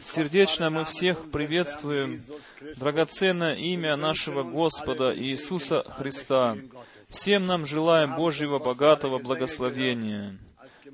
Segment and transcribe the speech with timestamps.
[0.00, 2.20] Сердечно мы всех приветствуем
[2.76, 6.56] драгоценное имя нашего Господа Иисуса Христа.
[7.10, 10.36] Всем нам желаем Божьего богатого благословения.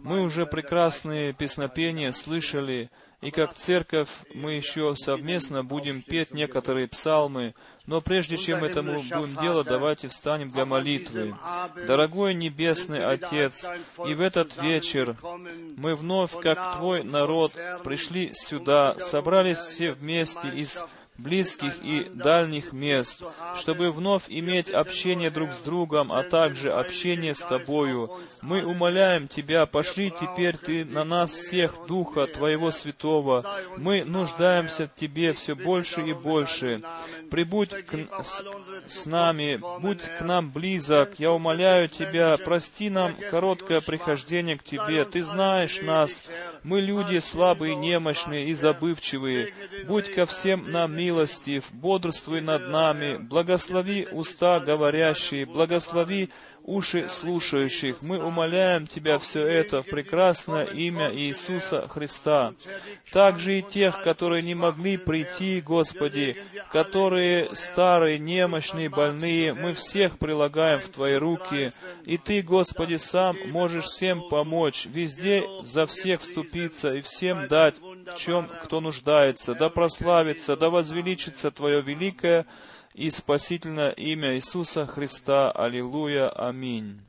[0.05, 2.91] Мы уже прекрасные песнопения слышали,
[3.23, 7.55] и как церковь мы еще совместно будем петь некоторые псалмы,
[7.87, 11.35] но прежде чем это мы будем делать, давайте встанем для молитвы.
[11.87, 13.67] Дорогой Небесный Отец,
[14.07, 15.17] и в этот вечер
[15.79, 20.85] мы вновь, как Твой народ, пришли сюда, собрались все вместе из
[21.17, 23.23] близких и дальних мест,
[23.57, 28.11] чтобы вновь иметь общение друг с другом, а также общение с Тобою.
[28.43, 33.45] Мы умоляем Тебя, пошли теперь Ты на нас всех Духа Твоего Святого.
[33.77, 36.83] Мы нуждаемся в Тебе все больше и больше.
[37.31, 38.43] Прибудь к, с,
[38.89, 41.15] с нами, будь к нам близок.
[41.19, 45.05] Я умоляю Тебя, прости нам короткое прихождение к Тебе.
[45.05, 46.23] Ты знаешь нас.
[46.65, 49.55] Мы люди слабые, немощные и забывчивые.
[49.87, 56.31] Будь ко всем нам милостив, бодрствуй над нами, благослови уста говорящие, благослови
[56.65, 58.03] уши слушающих.
[58.03, 62.55] Мы умоляем Тебя все это в прекрасное имя Иисуса Христа.
[63.13, 66.37] Также и тех, которые не могли прийти, Господи,
[66.73, 71.73] которые старые, немощные, больные, мы всех прилагаем в Твои руки.
[72.07, 78.15] И Ты, Господи, сам можешь всем помочь, везде за всех вступиться и всем дать, в
[78.17, 79.55] чем кто нуждается.
[79.55, 82.47] Да прославится, да возвеличится Твое великое
[82.95, 85.51] и спасительное имя Иисуса Христа.
[85.53, 86.29] Аллилуйя.
[86.31, 87.01] Аминь.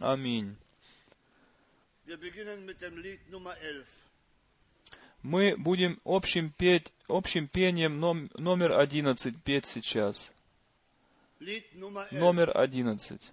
[0.00, 0.56] Аминь.
[2.06, 3.86] Wir beginnen mit dem Lied Nummer 11.
[5.22, 10.30] Мы будем общим, петь, общим пением ном- номер одиннадцать петь сейчас.
[11.40, 12.20] Lied Nummer 11.
[12.20, 13.32] Номер одиннадцать.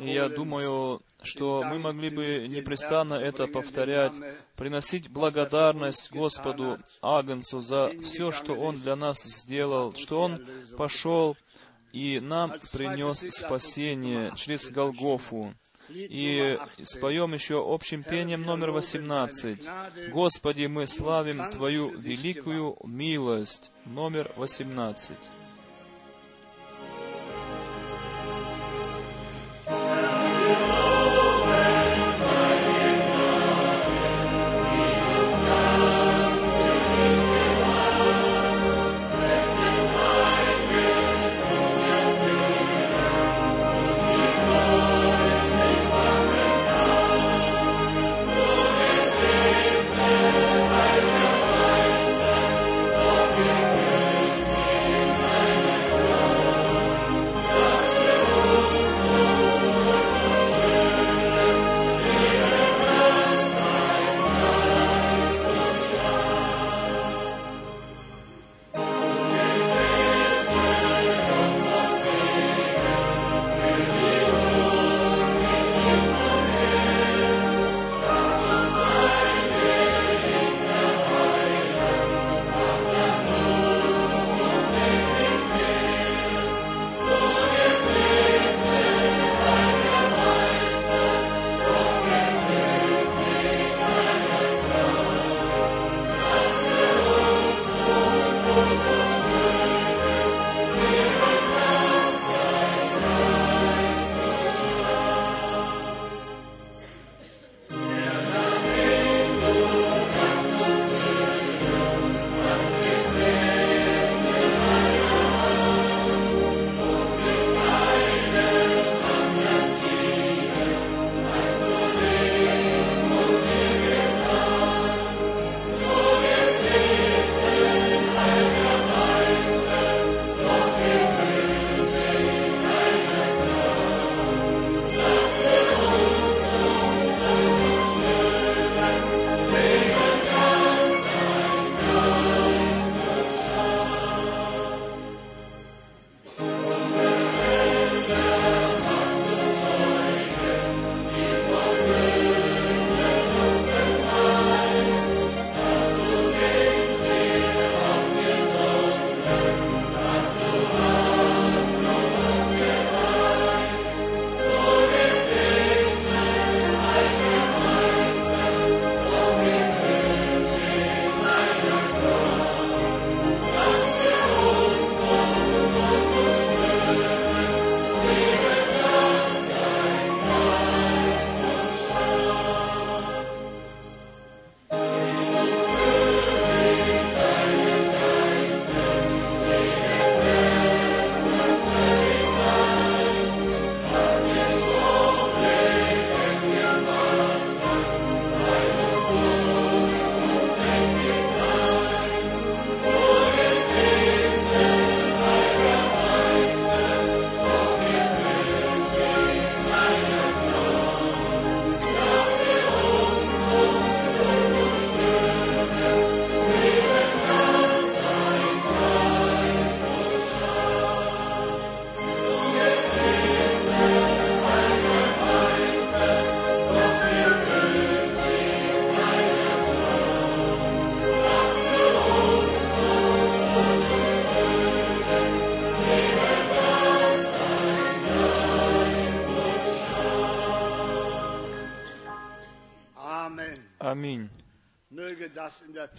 [0.00, 4.12] Я думаю, что мы могли бы непрестанно это повторять,
[4.56, 11.36] приносить благодарность Господу Агнцу за все, что Он для нас сделал, что Он пошел
[11.92, 15.54] и нам принес спасение через Голгофу.
[15.88, 20.10] И споем еще общим пением номер 18.
[20.10, 25.16] «Господи, мы славим Твою великую милость» номер 18.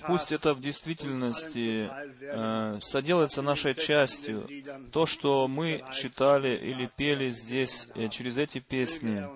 [0.07, 1.89] Пусть это в действительности
[2.21, 4.47] э, соделается нашей частью.
[4.91, 9.27] То, что мы читали или пели здесь э, через эти песни.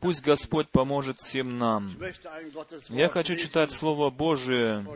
[0.00, 1.94] Пусть Господь поможет всем нам.
[2.88, 4.86] Я хочу читать Слово Божие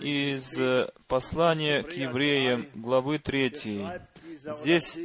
[0.00, 3.84] из э, послания к евреям, главы 3.
[4.42, 4.96] Здесь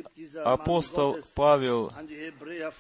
[0.44, 1.92] апостол Павел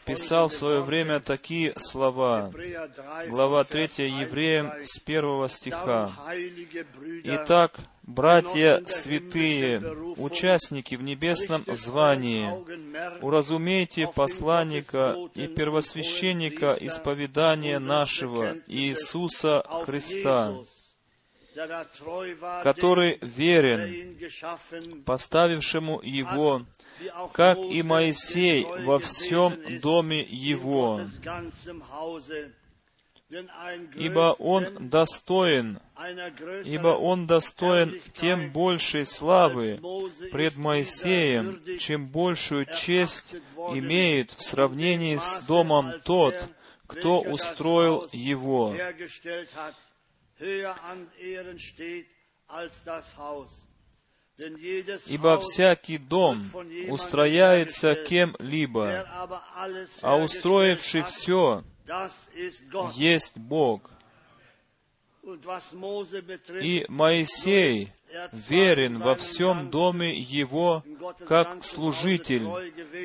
[0.05, 2.51] писал в свое время такие слова.
[2.53, 2.89] Hebräer
[3.23, 4.85] 3, Глава von 3 Vers 1 Евреям bis 3.
[4.85, 6.11] с первого стиха.
[7.23, 9.79] Итак, братья святые,
[10.17, 12.49] участники в небесном звании,
[13.21, 20.53] уразумейте посланника и первосвященника исповедания нашего Иисуса Христа.
[22.63, 24.17] Который верен,
[25.05, 26.65] поставившему его,
[27.33, 31.01] как и Моисей во всем доме его,
[33.95, 35.79] ибо он достоин,
[36.65, 39.79] ибо он достоин тем большей славы
[40.31, 43.35] пред Моисеем, чем большую честь
[43.73, 46.49] имеет в сравнении с домом тот,
[46.87, 48.75] кто устроил его.
[55.07, 56.45] Ибо всякий дом
[56.89, 59.07] устрояется кем-либо,
[60.01, 61.63] а устроивший все
[62.95, 63.91] есть Бог.
[66.61, 67.89] И Моисей
[68.31, 70.83] верен во всем доме его
[71.27, 72.47] как служитель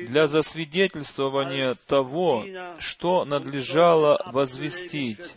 [0.07, 2.45] для засвидетельствования того,
[2.77, 5.33] что надлежало возвестить.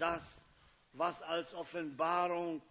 [0.94, 2.62] Was als Offenbarung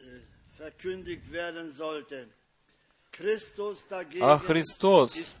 [0.00, 0.20] äh,
[0.56, 2.28] verkündigt werden sollte.
[4.20, 5.38] А Христос,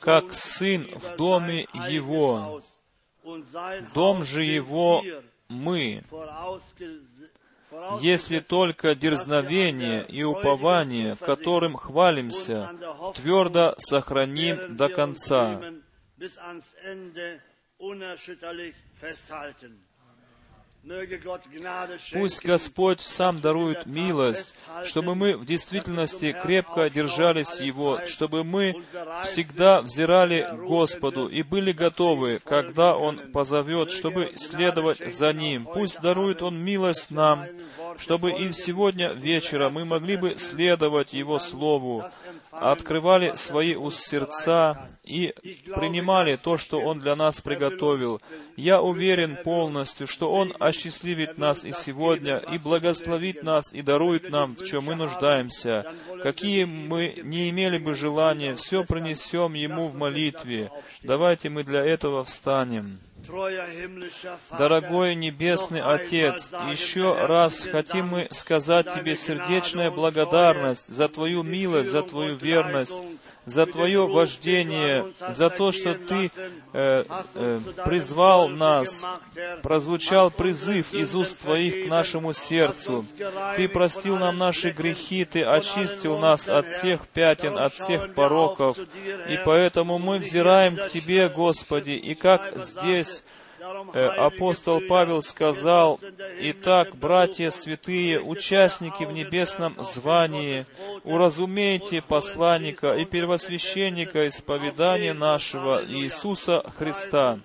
[0.00, 2.60] как Сын в доме Его,
[3.94, 5.04] дом же Его
[5.48, 6.02] мы,
[8.00, 12.74] если только дерзновение и упование, которым хвалимся,
[13.14, 15.62] твердо сохраним до конца.
[22.12, 28.74] Пусть Господь сам дарует милость, чтобы мы в действительности крепко держались Его, чтобы мы
[29.24, 35.66] всегда взирали Господу и были готовы, когда Он позовет, чтобы следовать за Ним.
[35.66, 37.44] Пусть дарует Он милость нам,
[37.98, 42.04] чтобы и сегодня вечером мы могли бы следовать Его Слову,
[42.50, 45.34] открывали свои сердца и
[45.74, 48.20] принимали то, что Он для нас приготовил.
[48.56, 54.56] Я уверен полностью, что Он осчастливит нас и сегодня, и благословит нас, и дарует нам,
[54.56, 55.92] в чем мы нуждаемся.
[56.22, 60.70] Какие мы не имели бы желания, все принесем Ему в молитве.
[61.02, 63.00] Давайте мы для этого встанем.
[64.58, 72.02] Дорогой Небесный Отец, еще раз хотим мы сказать Тебе сердечная благодарность за Твою милость, за
[72.02, 72.94] Твою верность,
[73.48, 76.30] за Твое вождение, за то, что Ты
[76.72, 79.08] э, э, призвал нас,
[79.62, 83.04] прозвучал призыв из уст Твоих к нашему сердцу.
[83.56, 88.78] Ты простил нам наши грехи, Ты очистил нас от всех пятен, от всех пороков,
[89.28, 93.22] и поэтому мы взираем к Тебе, Господи, и как здесь
[94.16, 96.00] апостол Павел сказал,
[96.40, 100.66] «Итак, братья святые, участники в небесном звании,
[101.04, 107.38] уразумейте посланника и первосвященника исповедания нашего Иисуса Христа».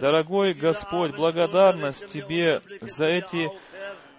[0.00, 3.50] Дорогой Господь, благодарность Тебе за эти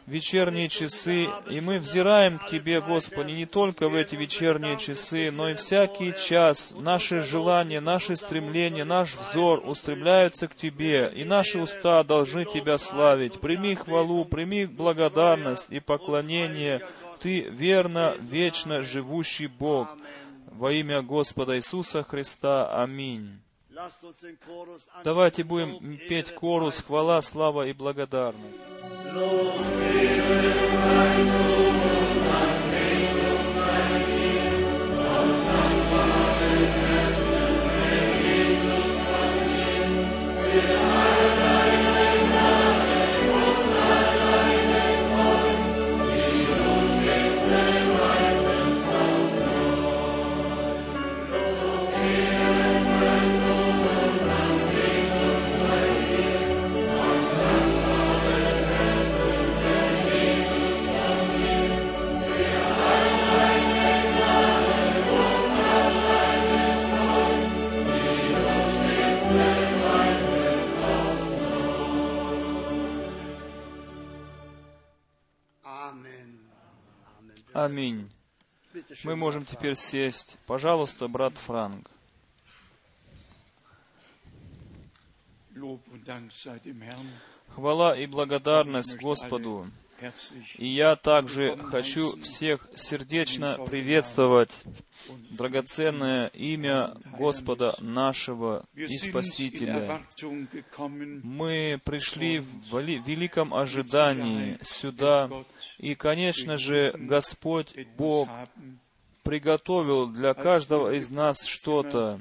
[0.07, 5.49] вечерние часы, и мы взираем к Тебе, Господи, не только в эти вечерние часы, но
[5.49, 6.73] и всякий час.
[6.77, 13.39] Наши желания, наши стремления, наш взор устремляются к Тебе, и наши уста должны Тебя славить.
[13.39, 16.81] Прими хвалу, прими благодарность и поклонение.
[17.19, 19.97] Ты верно, вечно живущий Бог.
[20.51, 22.69] Во имя Господа Иисуса Христа.
[22.81, 23.42] Аминь.
[25.03, 28.59] Давайте будем петь корус «Хвала, слава и благодарность».
[77.53, 78.11] Аминь.
[79.03, 80.37] Мы можем теперь сесть.
[80.47, 81.89] Пожалуйста, брат Франк.
[87.49, 89.67] Хвала и благодарность Господу.
[90.57, 94.51] И я также хочу всех сердечно приветствовать
[95.31, 100.01] драгоценное имя Господа нашего и Спасителя.
[101.23, 105.29] Мы пришли в вели- великом ожидании сюда,
[105.77, 108.29] и, конечно же, Господь Бог
[109.23, 112.19] приготовил для каждого из нас что-то.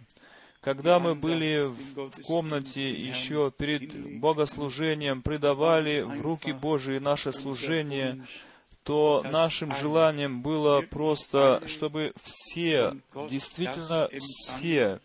[0.62, 8.24] Когда мы были в комнате еще перед богослужением, предавали в руки Божии наше служение,
[8.84, 12.96] то нашим желанием было просто, чтобы все,
[13.28, 15.00] действительно все,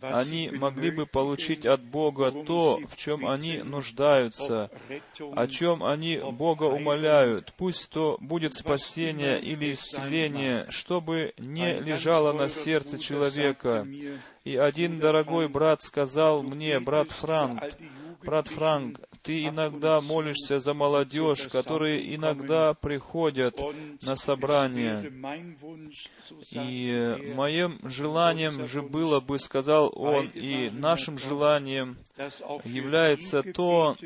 [0.00, 4.70] они могли бы получить от Бога то, в чем они нуждаются,
[5.34, 7.52] о чем они Бога умоляют.
[7.56, 13.86] Пусть то будет спасение или исцеление, чтобы не лежало на сердце человека.
[14.46, 17.60] И один дорогой брат сказал мне, брат Франк,
[18.22, 23.58] брат Франк, ты иногда молишься за молодежь, которые иногда приходят
[24.02, 25.12] на собрание.
[26.52, 31.96] И моим желанием же было бы, сказал он, и нашим желанием
[32.62, 33.96] является то,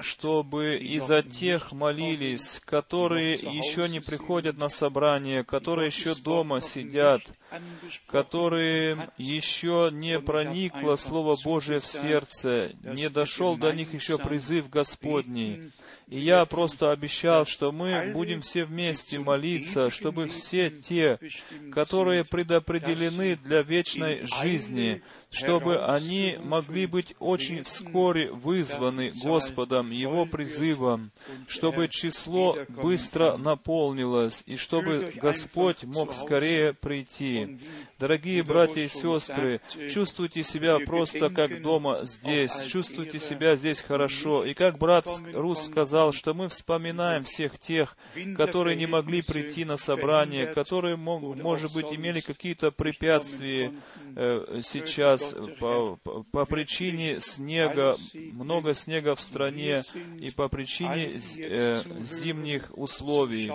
[0.00, 7.22] чтобы и за тех молились, которые еще не приходят на собрание, которые еще дома сидят,
[8.06, 15.72] которые еще не проникло Слово Божие в сердце, не дошел до них еще призыв Господний.
[16.14, 21.18] И я просто обещал, что мы будем все вместе молиться, чтобы все те,
[21.72, 31.10] которые предопределены для вечной жизни, чтобы они могли быть очень вскоре вызваны Господом, Его призывом,
[31.48, 37.58] чтобы число быстро наполнилось, и чтобы Господь мог скорее прийти.
[37.98, 39.60] Дорогие братья и сестры,
[39.90, 44.44] чувствуйте себя просто как дома здесь, чувствуйте себя здесь хорошо.
[44.44, 47.96] И как брат Рус сказал, что мы вспоминаем всех тех,
[48.36, 53.72] которые не могли прийти на собрание, которые, может быть, имели какие-то препятствия
[54.16, 55.98] э, сейчас, по,
[56.30, 59.82] по, причине снега, много снега в стране
[60.18, 63.52] и по причине э, зимних условий.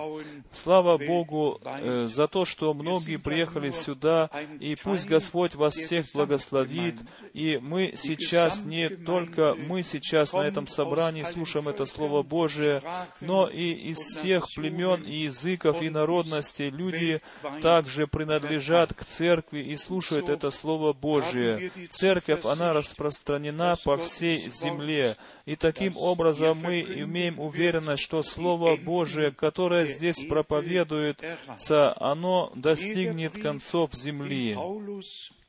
[0.51, 6.95] Слава Богу э, за то, что многие приехали сюда, и пусть Господь вас всех благословит,
[7.33, 12.81] и мы сейчас не только мы сейчас на этом собрании слушаем это Слово Божие,
[13.21, 17.21] но и из всех племен и языков и народностей люди
[17.61, 25.17] также принадлежат к церкви и слушают это Слово Божие церковь, она распространена по всей земле.
[25.45, 33.93] И таким образом мы имеем уверенность, что Слово Божие, которое здесь проповедуется, оно достигнет концов
[33.93, 34.55] земли.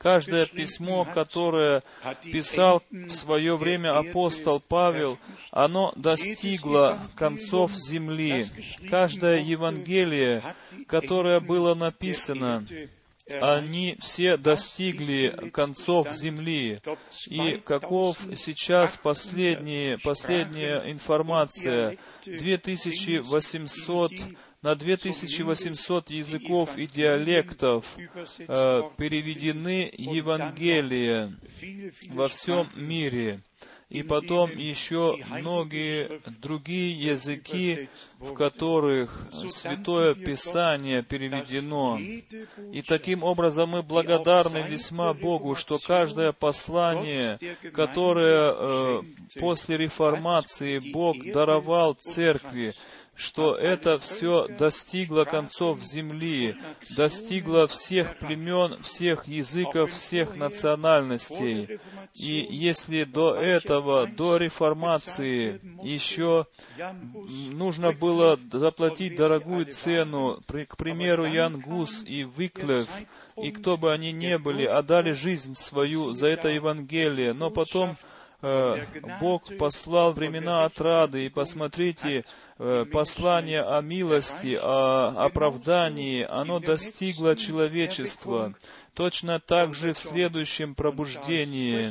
[0.00, 1.82] Каждое письмо, которое
[2.22, 5.18] писал в свое время апостол Павел,
[5.50, 8.46] оно достигло концов земли.
[8.88, 10.42] Каждое Евангелие,
[10.86, 12.64] которое было написано,
[13.42, 16.80] они все достигли концов земли.
[17.26, 21.98] И каков сейчас последняя, последняя информация?
[22.24, 24.12] 2800
[24.62, 31.33] на 2800 языков и диалектов э, переведены Евангелия
[32.09, 33.40] во всем мире.
[33.88, 37.88] И потом еще многие другие языки,
[38.20, 41.99] в которых Святое Писание переведено.
[41.99, 47.40] И таким образом мы благодарны весьма Богу, что каждое послание,
[47.75, 49.03] которое э,
[49.40, 52.75] после реформации Бог даровал церкви,
[53.20, 56.56] что это все достигло концов земли,
[56.96, 61.78] достигло всех племен, всех языков, всех национальностей.
[62.14, 66.46] И если до этого, до реформации, еще
[67.50, 72.88] нужно было заплатить дорогую цену, к примеру, Ян Гус и Виклев,
[73.37, 77.98] и кто бы они ни были, отдали жизнь свою за это Евангелие, но потом
[78.42, 78.78] Э,
[79.20, 82.24] Бог послал времена отрады, и посмотрите,
[82.92, 88.55] послание о милости, о оправдании, оно достигло человечества.
[89.00, 91.90] Точно так же в следующем пробуждении,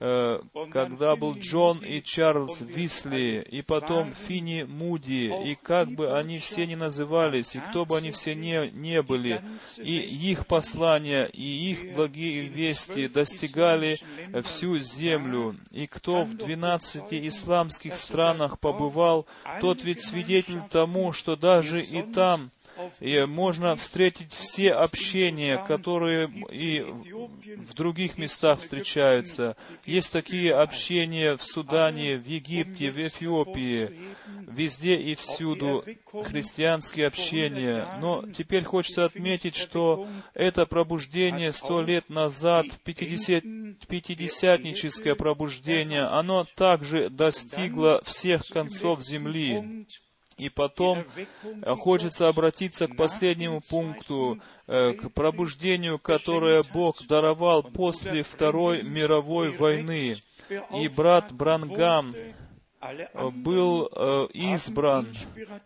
[0.00, 0.38] э,
[0.70, 6.66] когда был Джон и Чарльз Висли, и потом Фини Муди, и как бы они все
[6.66, 9.40] ни назывались, и кто бы они все не, не были,
[9.78, 13.98] и их послания, и их благие вести достигали
[14.42, 15.56] всю землю.
[15.70, 19.26] И кто в двенадцати исламских странах побывал,
[19.62, 22.50] тот ведь свидетель тому, что даже и там
[23.00, 26.84] и можно встретить все общения, которые и
[27.56, 29.56] в других местах встречаются.
[29.86, 33.90] Есть такие общения в Судане, в Египте, в Эфиопии,
[34.46, 35.84] везде и всюду
[36.24, 37.86] христианские общения.
[38.00, 43.42] Но теперь хочется отметить, что это пробуждение сто лет назад, 50,
[43.88, 49.86] пятидесятническое пробуждение, оно также достигло всех концов земли.
[50.38, 51.04] И потом
[51.44, 59.50] э, хочется обратиться к последнему пункту, э, к пробуждению, которое Бог даровал после Второй мировой
[59.50, 60.16] войны.
[60.74, 62.12] И брат Брангам
[63.32, 65.08] был э, избран,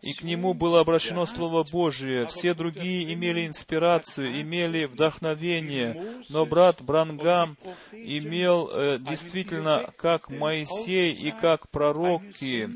[0.01, 2.27] и к нему было обращено Слово Божие.
[2.27, 7.57] Все другие имели инспирацию, имели вдохновение, но брат Брангам
[7.91, 12.69] имел э, действительно, как Моисей и как пророки,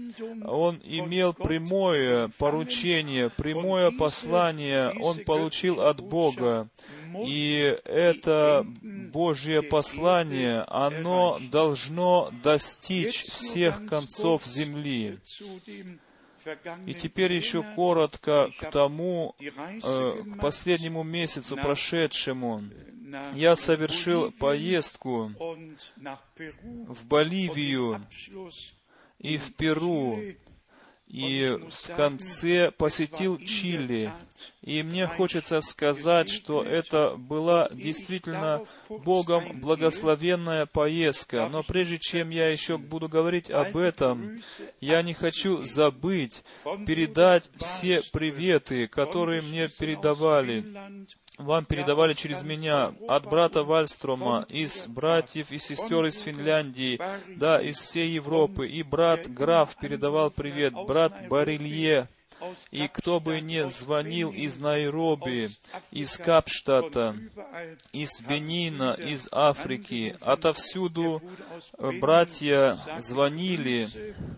[0.45, 6.67] он имел прямое поручение, прямое послание, он получил от Бога.
[7.25, 15.19] И это Божье послание, оно должно достичь всех концов земли.
[16.87, 22.63] И теперь еще коротко к тому, э, к последнему месяцу прошедшему.
[23.35, 25.31] Я совершил поездку
[26.35, 28.07] в Боливию
[29.19, 30.19] и в Перу
[31.11, 34.11] и в конце посетил Чили.
[34.63, 41.49] И мне хочется сказать, что это была действительно Богом благословенная поездка.
[41.51, 44.41] Но прежде чем я еще буду говорить об этом,
[44.79, 46.43] я не хочу забыть
[46.87, 50.65] передать все приветы, которые мне передавали
[51.41, 56.99] вам передавали через меня от брата Вальстрома, из братьев и сестер из Финляндии,
[57.35, 58.67] да, из всей Европы.
[58.67, 62.07] И брат Граф передавал привет, брат Барилье,
[62.71, 65.51] и кто бы не звонил из Найроби,
[65.91, 67.15] из Капштата,
[67.91, 71.21] из Бенина, из Африки, отовсюду
[71.99, 73.87] братья звонили.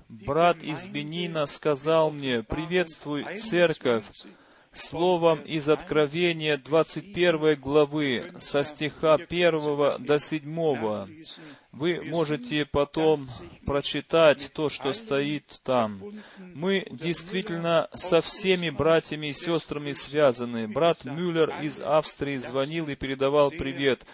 [0.09, 4.05] Брат из Бенина сказал мне, «Приветствуй, церковь,
[4.73, 11.07] словом из Откровения 21 главы, со стиха 1 до 7.
[11.71, 13.27] Вы можете потом
[13.65, 16.01] прочитать то, что стоит там.
[16.37, 20.67] Мы действительно со всеми братьями и сестрами связаны.
[20.67, 24.05] Брат Мюллер из Австрии звонил и передавал привет.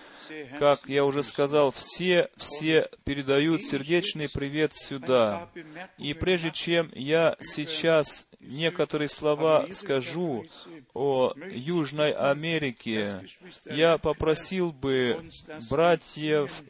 [0.57, 5.49] Как я уже сказал, все, все передают сердечный привет сюда.
[5.97, 10.45] И прежде чем я сейчас некоторые слова скажу
[10.93, 13.21] о Южной Америке,
[13.65, 15.29] я попросил бы
[15.69, 16.63] братьев,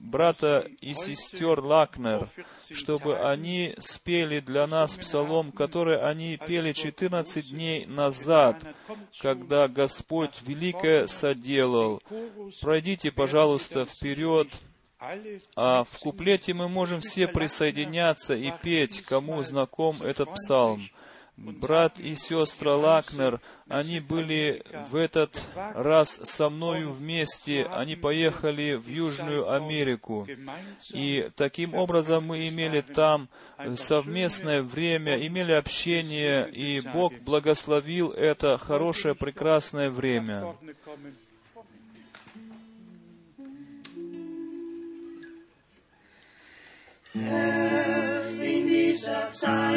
[0.00, 2.28] брата и сестер Лакнер,
[2.72, 8.64] чтобы они спели для нас псалом, который они пели 14 дней назад,
[9.20, 12.02] когда Господь великое соделал.
[12.60, 14.48] Пройдите, пожалуйста, вперед,
[15.56, 20.82] а в куплете мы можем все присоединяться и петь, кому знаком этот псалм
[21.40, 25.42] брат и сестра Лакнер, они были в этот
[25.74, 30.26] раз со мною вместе, они поехали в Южную Америку.
[30.92, 33.28] И таким образом мы имели там
[33.76, 40.54] совместное время, имели общение, и Бог благословил это хорошее, прекрасное время.
[47.12, 49.69] Herr, in dieser Zeit,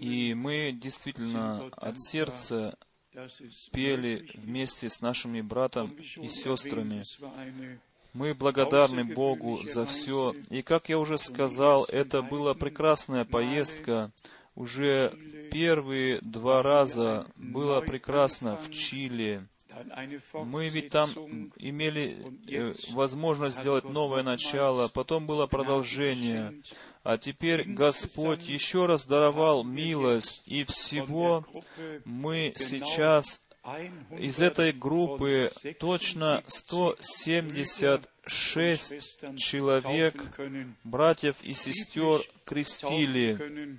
[0.00, 2.78] И мы действительно от сердца
[3.72, 7.02] пели вместе с нашими братом и сестрами.
[8.14, 10.34] Мы благодарны Богу за все.
[10.50, 14.12] И как я уже сказал, это была прекрасная поездка.
[14.54, 15.12] Уже
[15.52, 19.46] первые два раза было прекрасно в Чили.
[20.32, 21.08] Мы ведь там
[21.56, 22.16] имели
[22.48, 26.60] э, возможность сделать новое начало, потом было продолжение.
[27.08, 31.46] А теперь Господь еще раз даровал милость, и всего
[32.04, 33.40] мы сейчас
[34.18, 40.38] из этой группы точно 176 человек,
[40.84, 43.78] братьев и сестер, крестили.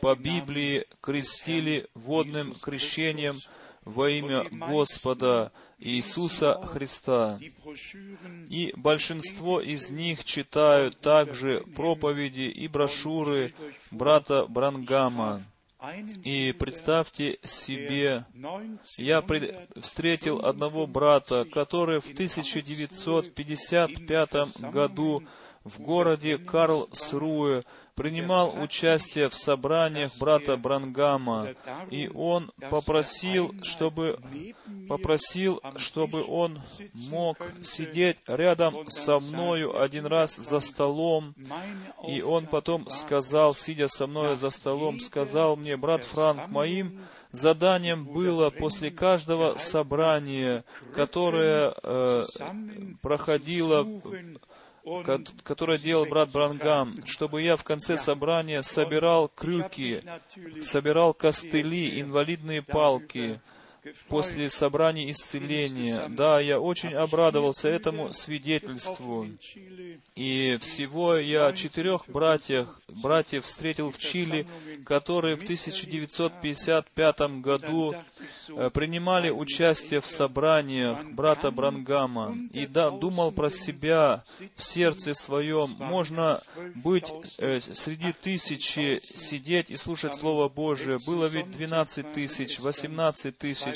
[0.00, 3.36] По Библии, крестили водным крещением
[3.84, 5.52] во имя Господа
[5.84, 7.38] Иисуса Христа.
[8.48, 13.52] И большинство из них читают также проповеди и брошюры
[13.90, 15.42] брата Брангама.
[16.24, 18.24] И представьте себе,
[18.96, 19.22] я
[19.76, 25.22] встретил одного брата, который в 1955 году
[25.64, 27.62] в городе Карлсруэ
[27.94, 31.54] принимал участие в собраниях брата Брангама,
[31.90, 34.18] и он попросил, чтобы
[34.88, 36.60] попросил, чтобы он
[36.92, 41.34] мог сидеть рядом со мною один раз за столом,
[42.06, 47.00] и он потом сказал, сидя со мною за столом, сказал мне, брат Франк, моим
[47.30, 52.24] заданием было после каждого собрания, которое э,
[53.02, 53.86] проходило
[55.42, 60.02] которое делал брат Брангам, чтобы я в конце собрания собирал крюки,
[60.62, 63.40] собирал костыли, инвалидные палки
[64.08, 66.06] после собраний исцеления.
[66.08, 69.26] Да, я очень обрадовался этому свидетельству.
[70.14, 74.46] И всего я четырех братьев, братьев встретил в Чили,
[74.84, 77.94] которые в 1955 году
[78.48, 82.36] э, принимали участие в собраниях брата Брангама.
[82.52, 84.24] И да, думал про себя
[84.56, 86.40] в сердце своем, можно
[86.74, 90.98] быть э, среди тысячи, сидеть и слушать Слово Божие.
[91.06, 93.73] Было ведь 12 тысяч, 18 тысяч.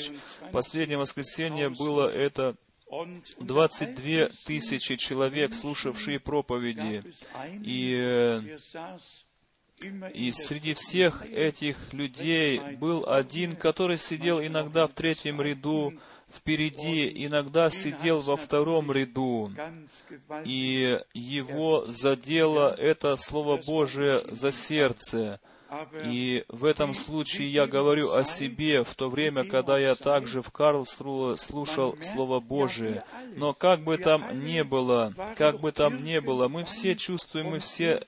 [0.51, 2.55] Последнее воскресенье было это
[3.39, 7.03] 22 тысячи человек, слушавшие проповеди.
[7.61, 8.57] И,
[10.13, 15.93] и среди всех этих людей был один, который сидел иногда в третьем ряду,
[16.33, 19.51] впереди, иногда сидел во втором ряду.
[20.45, 25.39] И его задело это Слово Божие за сердце.
[26.03, 30.51] И в этом случае я говорю о себе в то время, когда я также в
[30.51, 33.03] Карлсруhe слушал Слово Божие.
[33.35, 37.59] Но как бы там ни было, как бы там ни было, мы все чувствуем, мы
[37.59, 38.03] все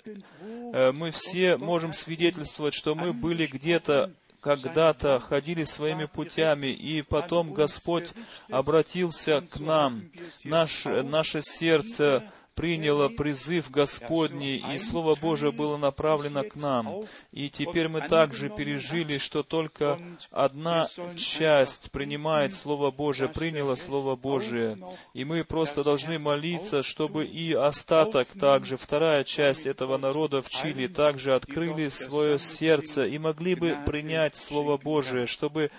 [0.73, 7.53] э, мы все можем свидетельствовать, что мы были где-то когда-то ходили своими путями, и потом
[7.53, 8.09] Господь
[8.49, 10.09] обратился к нам.
[10.43, 12.23] Наш, наше сердце
[12.61, 17.01] приняло призыв Господний, и Слово Божие было направлено к нам.
[17.31, 24.77] И теперь мы также пережили, что только одна часть принимает Слово Божие, приняла Слово Божие.
[25.15, 30.85] И мы просто должны молиться, чтобы и остаток также, вторая часть этого народа в Чили,
[30.85, 35.71] также открыли свое сердце и могли бы принять Слово Божие, чтобы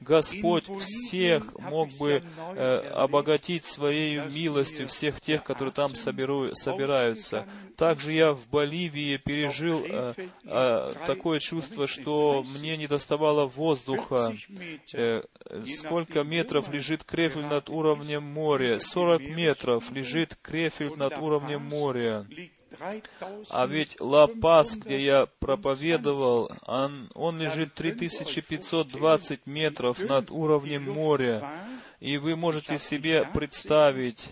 [0.00, 2.22] Господь всех мог бы
[2.56, 7.46] э, обогатить Своей милостью всех тех, которые там соберу, собираются.
[7.76, 14.34] Также я в Боливии пережил э, э, такое чувство, что мне не доставало воздуха.
[14.94, 15.22] Э,
[15.76, 18.80] сколько метров лежит Крефель над уровнем моря?
[18.80, 22.26] 40 метров лежит Крефель над уровнем моря.
[23.50, 31.46] А ведь Ла-Пас, где я проповедовал, он, он лежит 3520 метров над уровнем моря.
[32.00, 34.30] И вы можете себе представить,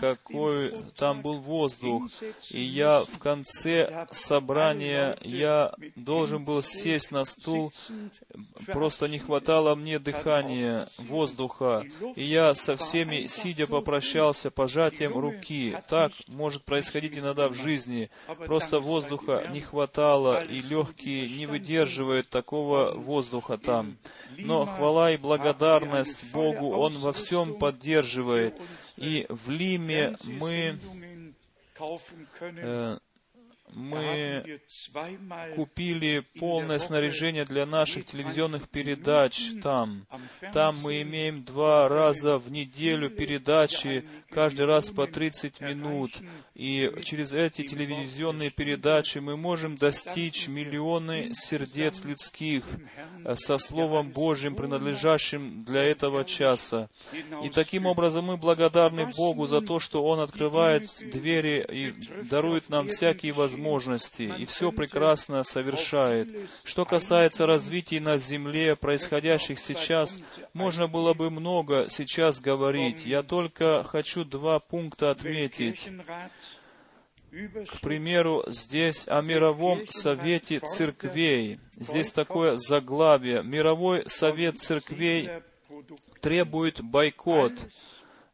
[0.00, 2.04] какой там был воздух.
[2.50, 7.74] И я в конце собрания, я должен был сесть на стул,
[8.66, 11.84] просто не хватало мне дыхания, воздуха.
[12.16, 15.76] И я со всеми, сидя, попрощался пожатием руки.
[15.88, 18.10] Так может происходить иногда в жизни.
[18.46, 23.98] Просто воздуха не хватало, и легкие не выдерживают такого воздуха там.
[24.38, 28.54] Но хвала и благодарность Богу, Он во всем поддерживает.
[28.96, 30.78] И в Лиме мы
[32.40, 32.98] э,
[33.72, 34.60] мы
[35.54, 40.06] купили полное снаряжение для наших телевизионных передач там.
[40.52, 46.20] Там мы имеем два раза в неделю передачи, каждый раз по 30 минут.
[46.54, 52.64] И через эти телевизионные передачи мы можем достичь миллионы сердец людских
[53.36, 56.88] со Словом Божьим, принадлежащим для этого часа.
[57.44, 62.88] И таким образом мы благодарны Богу за то, что Он открывает двери и дарует нам
[62.88, 66.28] всякие возможности возможности и все прекрасно совершает.
[66.64, 70.18] Что касается развития на Земле, происходящих сейчас,
[70.52, 73.06] можно было бы много сейчас говорить.
[73.06, 75.88] Я только хочу два пункта отметить.
[77.30, 81.60] К примеру, здесь о мировом совете церквей.
[81.76, 83.42] Здесь такое заглавие.
[83.44, 85.30] Мировой совет церквей
[86.20, 87.68] требует бойкот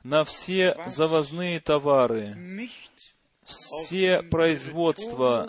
[0.03, 2.35] на все завозные товары
[3.47, 5.49] все производства,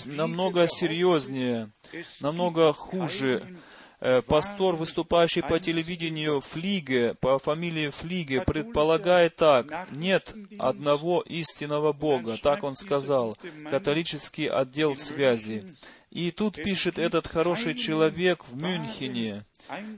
[0.05, 1.71] намного серьезнее,
[2.19, 3.59] намного хуже.
[4.05, 12.35] Э, пастор, выступающий по телевидению Флиге, по фамилии Флиге, предполагает так, нет одного истинного Бога,
[12.37, 13.37] так он сказал,
[13.69, 15.65] католический отдел связи.
[16.11, 19.45] И тут пишет этот хороший человек в Мюнхене,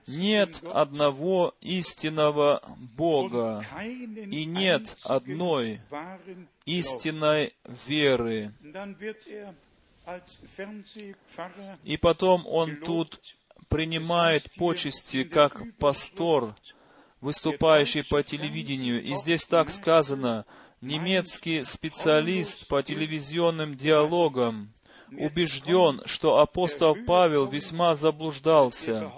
[0.06, 5.82] нет одного истинного Бога и нет одной
[6.66, 7.54] истинной
[7.88, 8.54] веры.
[11.84, 13.20] И потом он тут
[13.70, 16.56] принимает почести как пастор,
[17.22, 19.03] выступающий по телевидению.
[19.03, 20.45] И здесь так сказано,
[20.82, 24.72] немецкий специалист по телевизионным диалогам
[25.12, 29.12] убежден, что апостол Павел весьма заблуждался,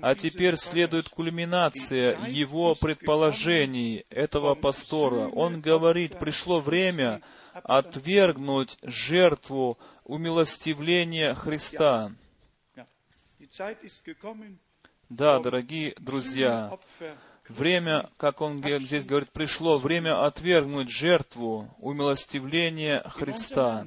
[0.00, 5.28] а теперь следует кульминация его предположений, этого пастора.
[5.28, 7.22] Он говорит, пришло время
[7.52, 12.12] отвергнуть жертву умилостивления Христа.
[15.08, 16.78] Да, дорогие друзья,
[17.48, 23.86] время, как он здесь говорит, пришло время отвергнуть жертву умилостивления Христа.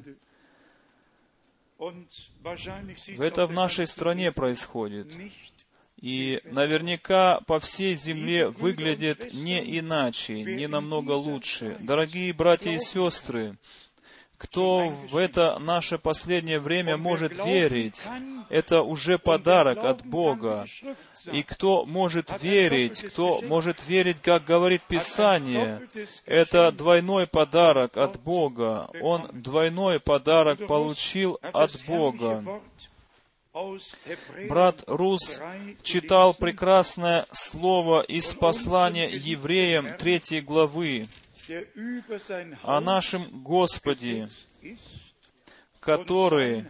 [3.17, 5.15] Это в нашей стране происходит.
[6.03, 11.77] И наверняка по всей земле выглядит не иначе, не намного лучше.
[11.79, 13.57] Дорогие братья и сестры,
[14.37, 18.01] кто в это наше последнее время может верить,
[18.49, 20.65] это уже подарок от Бога.
[21.31, 25.87] И кто может верить, кто может верить, как говорит Писание,
[26.25, 28.89] это двойной подарок от Бога.
[28.99, 32.61] Он двойной подарок получил от Бога.
[34.49, 35.39] Брат Рус
[35.83, 41.07] читал прекрасное слово из послания евреям третьей главы
[42.63, 44.29] о нашем Господе,
[45.79, 46.65] который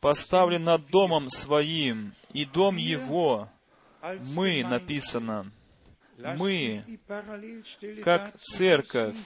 [0.00, 3.48] поставлен над домом своим, и дом его,
[4.34, 5.50] мы, написано,
[6.18, 6.84] мы,
[8.02, 9.16] как церковь.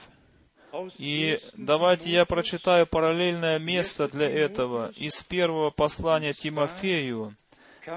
[0.97, 7.35] И давайте я прочитаю параллельное место для этого из первого послания Тимофею.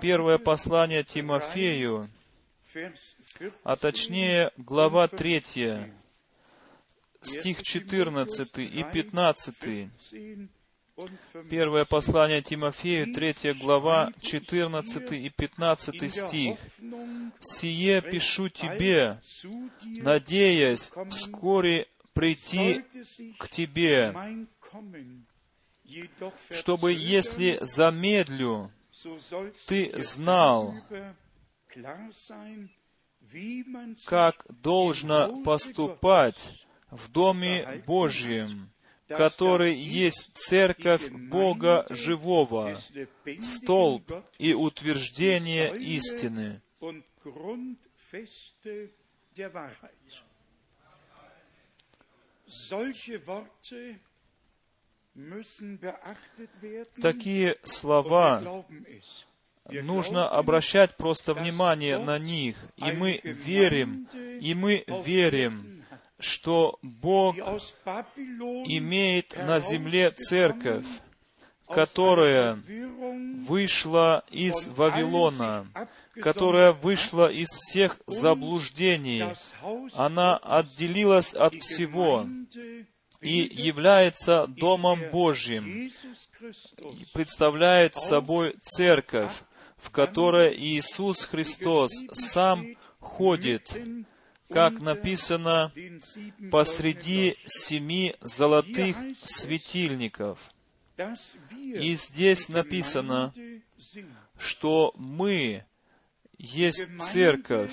[0.01, 2.09] Первое послание Тимофею,
[3.63, 5.93] а точнее глава 3,
[7.21, 9.91] стих 14 и 15.
[11.51, 16.59] Первое послание Тимофею, 3 глава, 14 и 15 стих.
[17.41, 19.19] «Сие пишу тебе,
[19.83, 22.85] надеясь вскоре прийти
[23.39, 24.15] к тебе,
[26.51, 28.71] чтобы, если замедлю,
[29.67, 30.75] ты знал,
[34.07, 38.71] как должно поступать в Доме Божьем,
[39.09, 42.79] который есть церковь Бога Живого,
[43.43, 46.61] столб и утверждение истины.
[57.01, 58.65] Такие слова
[59.69, 62.57] нужно обращать просто внимание на них.
[62.77, 65.85] И мы верим, и мы верим,
[66.19, 70.87] что Бог имеет на земле церковь,
[71.67, 72.59] которая
[73.47, 75.67] вышла из Вавилона,
[76.21, 79.25] которая вышла из всех заблуждений.
[79.95, 82.27] Она отделилась от всего
[83.21, 85.91] и является Домом Божьим,
[87.15, 89.33] представляет собой церковь,
[89.77, 92.67] в которой Иисус Христос сам
[92.99, 93.77] ходит,
[94.49, 95.73] как написано,
[96.51, 100.39] посреди семи золотых светильников.
[101.59, 103.33] И здесь написано,
[104.37, 105.65] что мы
[106.43, 107.73] есть церковь,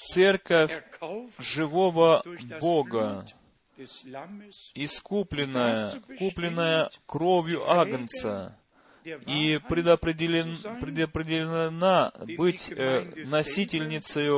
[0.00, 0.82] церковь
[1.38, 2.24] живого
[2.60, 3.26] Бога,
[4.74, 8.56] искупленная, купленная кровью Агнца,
[9.04, 14.30] и предопределен, предопределена быть э, носительницей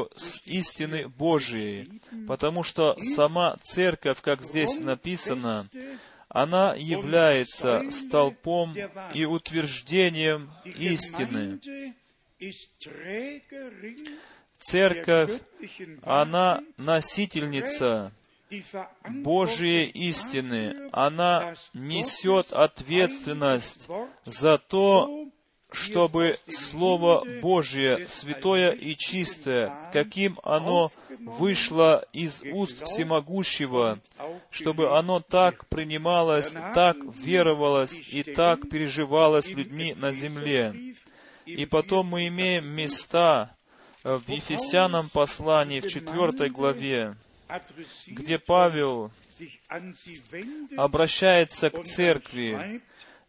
[0.44, 5.68] истины Божией, потому что сама церковь, как здесь написано,
[6.36, 8.74] она является столпом
[9.14, 11.58] и утверждением истины.
[14.58, 15.40] Церковь,
[16.02, 18.12] она носительница
[19.08, 20.90] Божьей истины.
[20.92, 23.88] Она несет ответственность
[24.26, 25.25] за то,
[25.72, 30.90] чтобы Слово Божье, святое и чистое, каким оно
[31.20, 33.98] вышло из уст Всемогущего,
[34.50, 40.94] чтобы оно так принималось, так веровалось и так переживалось людьми на земле.
[41.44, 43.54] И потом мы имеем места
[44.02, 47.16] в Ефесянам послании в четвертой главе,
[48.06, 49.10] где Павел
[50.76, 52.80] обращается к церкви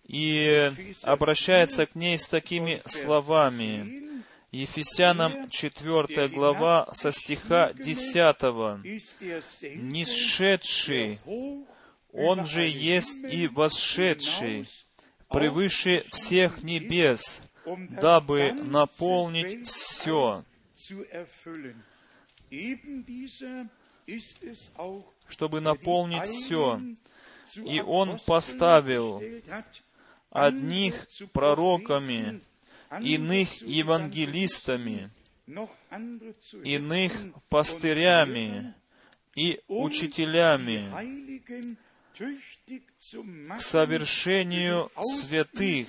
[0.07, 0.71] и
[1.03, 4.07] обращается к ней с такими словами.
[4.51, 8.37] Ефесянам 4 глава со стиха 10.
[9.75, 11.19] «Нисшедший
[12.13, 14.69] Он же есть и восшедший
[15.29, 20.43] превыше всех небес, дабы наполнить все.
[25.27, 26.81] Чтобы наполнить все.
[27.55, 29.21] И Он поставил
[30.29, 32.41] одних пророками,
[33.01, 35.09] иных евангелистами,
[36.63, 37.13] иных
[37.49, 38.73] пастырями
[39.35, 40.89] и учителями
[43.55, 45.87] к совершению святых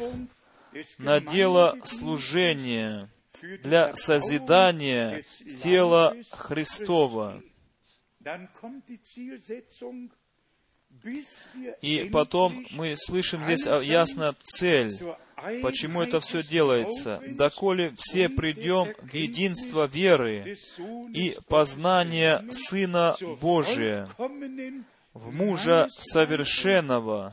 [0.99, 3.09] на дело служения
[3.63, 5.25] для созидания
[5.63, 7.43] тела Христова.
[11.81, 14.93] И потом мы слышим здесь ясно цель,
[15.63, 17.23] почему это все делается.
[17.29, 20.57] Доколе все придем в единство веры
[21.15, 24.09] и познание Сына Божия,
[25.15, 27.33] в мужа совершенного,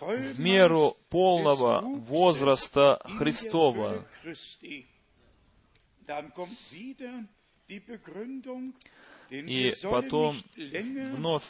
[0.00, 4.04] в меру полного возраста Христова.
[9.30, 10.36] И потом
[11.16, 11.44] вновь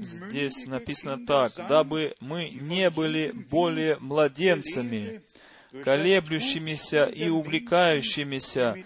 [0.00, 5.22] здесь написано так, дабы мы не были более младенцами,
[5.84, 8.84] колеблющимися и увлекающимися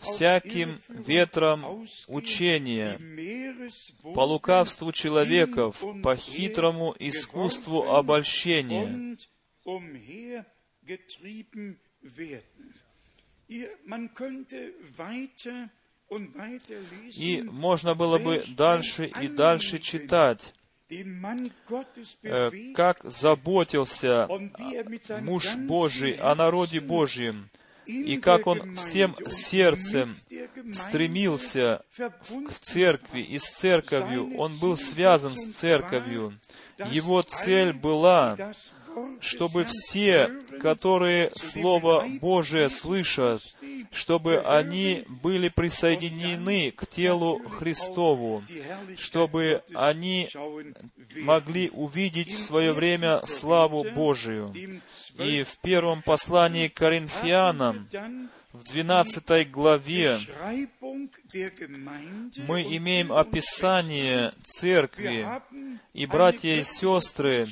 [0.00, 2.98] всяким ветром учения,
[4.14, 9.16] по лукавству человеков, по хитрому искусству обольщения.
[17.14, 20.54] И можно было бы дальше и дальше читать,
[22.22, 24.28] э, как заботился
[25.20, 27.48] муж Божий о народе Божьем,
[27.86, 30.14] и как он всем сердцем
[30.72, 36.38] стремился в церкви и с церковью, он был связан с церковью.
[36.90, 38.36] Его цель была,
[39.20, 40.30] чтобы все,
[40.60, 43.42] которые Слово Божие слышат,
[43.92, 48.42] чтобы они были присоединены к телу Христову,
[48.96, 50.28] чтобы они
[51.16, 54.54] могли увидеть в свое время славу Божию.
[55.18, 57.88] И в первом послании к Коринфянам,
[58.52, 60.18] в 12 главе
[62.46, 65.26] мы имеем описание церкви,
[65.94, 67.46] и братья и сестры,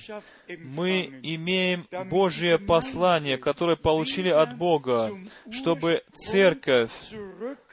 [0.59, 5.13] мы имеем Божье послание, которое получили от Бога,
[5.51, 6.91] чтобы церковь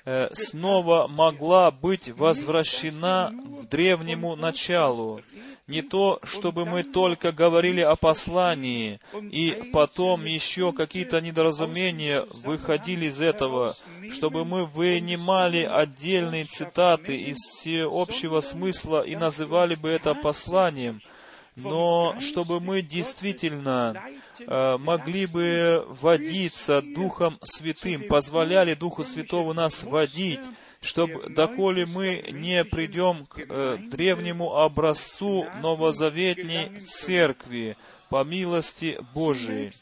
[0.05, 5.21] э, снова могла быть возвращена в древнему началу.
[5.67, 13.19] Не то, чтобы мы только говорили о послании, и потом еще какие-то недоразумения выходили из
[13.19, 13.75] этого,
[14.09, 17.37] чтобы мы вынимали отдельные цитаты из
[17.85, 21.01] общего смысла и называли бы это посланием—
[21.57, 24.01] но чтобы мы действительно
[24.39, 30.41] э, могли бы водиться Духом Святым, позволяли Духу Святому нас водить,
[30.81, 37.75] чтобы, доколе мы не придем к э, древнему образцу новозаветней церкви,
[38.09, 39.73] по милости Божией.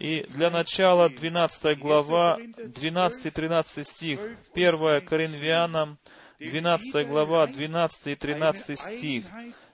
[0.00, 4.20] И для начала 12 глава, 12-13 стих,
[4.54, 5.98] 1 Коринфянам,
[6.38, 9.24] 12 глава, 12 и 13 стих.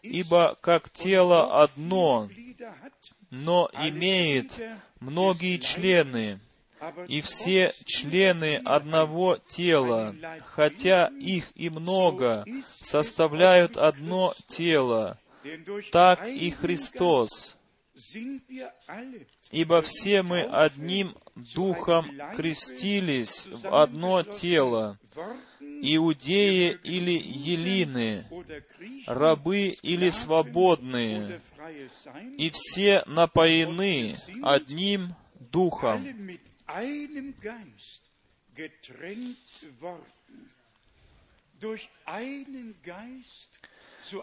[0.03, 2.29] «Ибо как тело одно,
[3.31, 4.61] но имеет
[5.01, 6.39] многие члены,
[7.09, 12.45] и все члены одного тела, хотя их и много,
[12.83, 15.19] составляют одно тело,
[15.93, 17.57] так и Христос.
[19.51, 24.99] Ибо все мы одним духом крестились в одно тело,
[25.83, 28.27] иудеи или елины,
[29.07, 31.41] рабы или свободные,
[32.39, 36.07] и все напоены одним духом.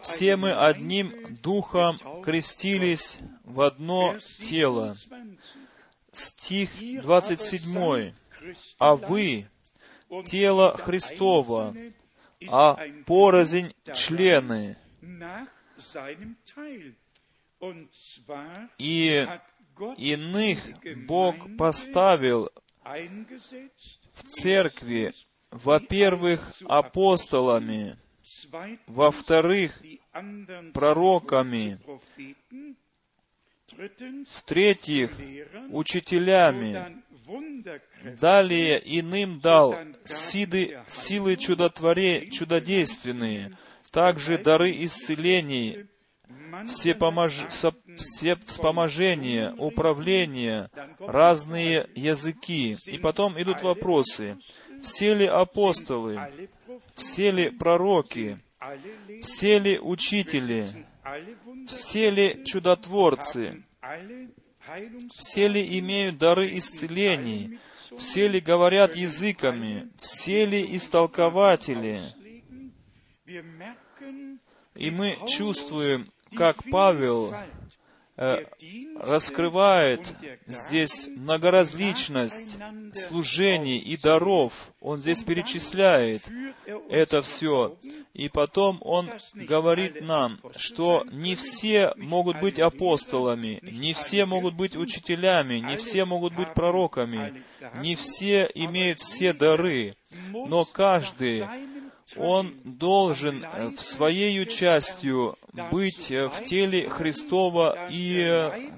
[0.02, 4.94] Все мы одним духом крестились в одно тело.
[6.12, 6.70] Стих
[7.02, 8.12] 27.
[8.78, 9.48] А вы
[10.26, 11.74] тело Христова,
[12.48, 14.76] а порознь члены.
[18.78, 19.26] И
[19.96, 20.58] иных
[21.06, 22.50] Бог поставил
[22.84, 25.14] в церкви,
[25.50, 27.96] во-первых, апостолами,
[28.86, 29.80] во-вторых,
[30.74, 31.78] пророками,
[34.34, 35.10] в-третьих,
[35.70, 37.02] учителями,
[38.20, 39.76] Далее иным дал
[40.06, 43.56] сиды, силы чудотворе, чудодейственные,
[43.90, 45.86] также дары исцелений,
[46.66, 47.46] все, помож...
[47.48, 52.76] все вспоможения, управления, разные языки.
[52.86, 54.38] И потом идут вопросы.
[54.82, 56.20] Все ли апостолы?
[56.94, 58.38] Все ли пророки?
[59.22, 60.66] Все ли учители?
[61.66, 63.64] Все ли чудотворцы?
[65.16, 67.58] Все ли имеют дары исцелений?
[67.98, 69.88] Все ли говорят языками?
[69.98, 72.00] Все ли истолкователи?
[74.74, 77.34] И мы чувствуем, как Павел
[79.00, 80.14] раскрывает
[80.46, 82.58] здесь многоразличность
[82.94, 84.72] служений и даров.
[84.80, 86.22] Он здесь перечисляет
[86.88, 87.76] это все.
[88.12, 94.76] И потом он говорит нам, что не все могут быть апостолами, не все могут быть
[94.76, 97.42] учителями, не все могут быть пророками,
[97.76, 99.96] не все имеют все дары,
[100.30, 101.44] но каждый
[102.16, 108.70] он должен э, в своей частью быть э, в теле Христова и э,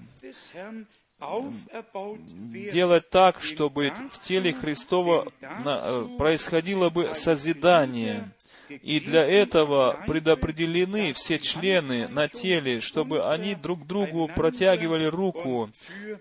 [2.73, 8.31] делать так, чтобы в теле Христова э, происходило бы созидание.
[8.69, 15.71] И для этого предопределены все члены на теле, чтобы они друг другу протягивали руку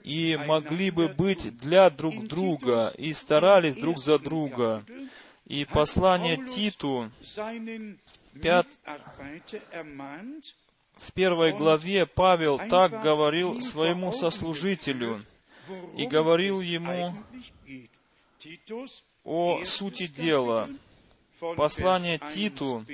[0.04, 4.84] и могли бы быть для друг друга и старались друг за друга.
[5.48, 7.10] И послание Титу
[8.42, 8.78] пят-
[10.98, 15.26] в первой главе Павел так говорил своему сослужителю
[15.98, 17.16] и говорил ему
[19.24, 20.70] о сути дела.
[21.58, 22.86] Послание Титу,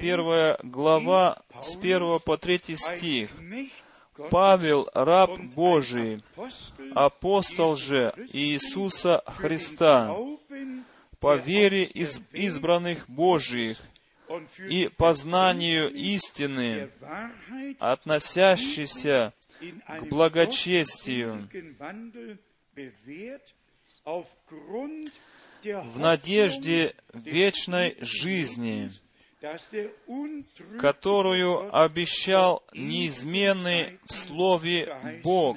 [0.00, 3.30] первая глава, с 1 по 3 стих.
[4.30, 6.22] Павел, раб Божий,
[6.94, 10.14] апостол же Иисуса Христа,
[11.18, 13.78] по вере из избранных Божиих
[14.68, 16.90] и познанию истины,
[17.78, 21.48] относящейся к благочестию,
[25.64, 28.90] в надежде вечной жизни,
[30.80, 35.56] которую обещал неизменный в Слове Бог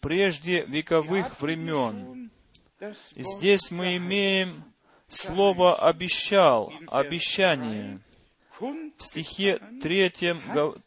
[0.00, 2.30] прежде вековых времен.
[3.14, 4.64] Здесь мы имеем
[5.08, 7.98] слово «обещал», «обещание».
[8.60, 10.42] В стихе третьем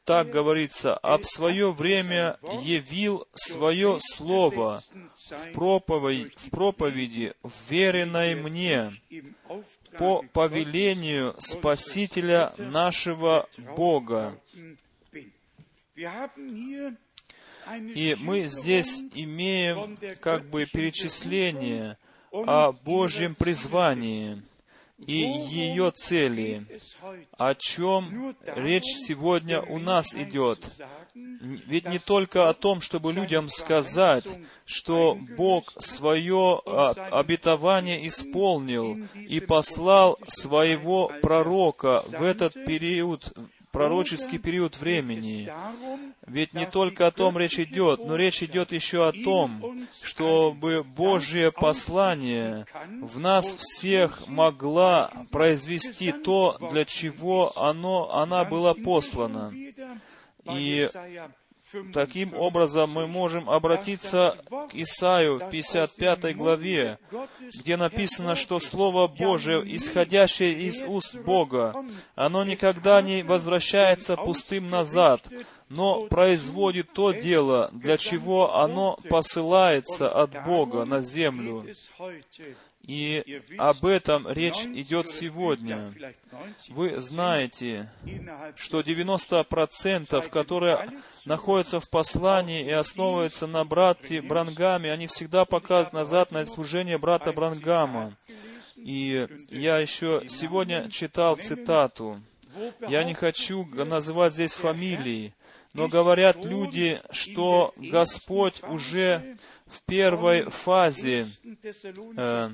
[0.05, 4.83] так говорится, «А в свое время явил свое слово
[5.29, 7.33] в, проповедь, в проповеди,
[7.67, 8.93] вверенной мне,
[9.97, 14.39] по повелению Спасителя нашего Бога».
[17.95, 21.97] И мы здесь имеем как бы перечисление
[22.31, 24.43] о Божьем призвании
[25.07, 26.65] и ее цели,
[27.37, 30.69] о чем речь сегодня у нас идет.
[31.13, 34.25] Ведь не только о том, чтобы людям сказать,
[34.65, 43.33] что Бог свое а, обетование исполнил и послал своего пророка в этот период,
[43.73, 45.51] пророческий период времени.
[46.27, 51.51] Ведь не только о том речь идет, но речь идет еще о том, чтобы Божье
[51.51, 52.65] послание
[53.01, 59.51] в нас всех могла произвести то, для чего оно, она была послана.
[60.45, 60.89] И
[61.93, 66.99] Таким образом, мы можем обратиться к Исаию в 55 главе,
[67.59, 71.75] где написано, что Слово Божие, исходящее из уст Бога,
[72.15, 75.27] оно никогда не возвращается пустым назад,
[75.69, 81.65] но производит то дело, для чего оно посылается от Бога на землю.
[82.85, 85.93] И об этом речь идет сегодня.
[86.67, 87.89] Вы знаете,
[88.57, 90.89] что 90%, которые
[91.25, 97.31] находятся в послании и основываются на брате Брангаме, они всегда показывают назад на служение брата
[97.31, 98.17] Брангама.
[98.75, 102.21] И я еще сегодня читал цитату.
[102.87, 105.33] Я не хочу называть здесь фамилии,
[105.73, 109.35] но говорят люди, что Господь уже
[109.73, 111.27] в первой фазе
[112.15, 112.49] э,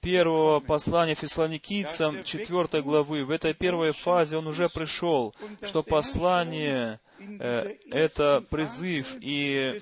[0.00, 7.76] первого послания фессалоникийцам, четвертой главы, в этой первой фазе он уже пришел, что послание э,
[7.90, 9.78] это призыв, и,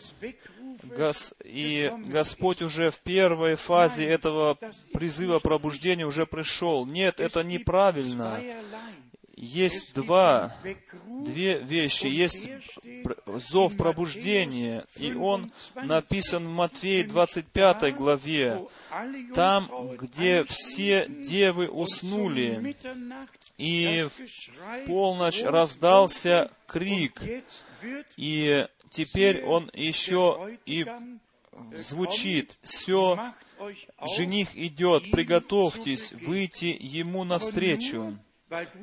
[0.82, 4.58] Гос, и Господь уже в первой фазе этого
[4.92, 6.84] призыва пробуждения уже пришел.
[6.84, 8.40] Нет, это неправильно
[9.40, 10.54] есть два,
[11.06, 12.06] две вещи.
[12.06, 12.46] Есть
[13.26, 15.50] зов пробуждения, и он
[15.82, 18.66] написан в Матвея 25 главе,
[19.34, 22.76] там, где все девы уснули,
[23.56, 27.22] и в полночь раздался крик,
[28.18, 30.86] и теперь он еще и
[31.78, 33.32] звучит, «Все,
[34.16, 38.18] жених идет, приготовьтесь выйти ему навстречу».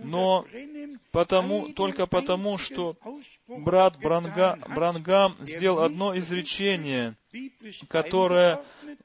[0.03, 0.45] Но
[1.11, 2.95] потому, только потому, что
[3.47, 7.15] брат Бранга, Брангам сделал одно изречение,
[7.89, 8.61] которое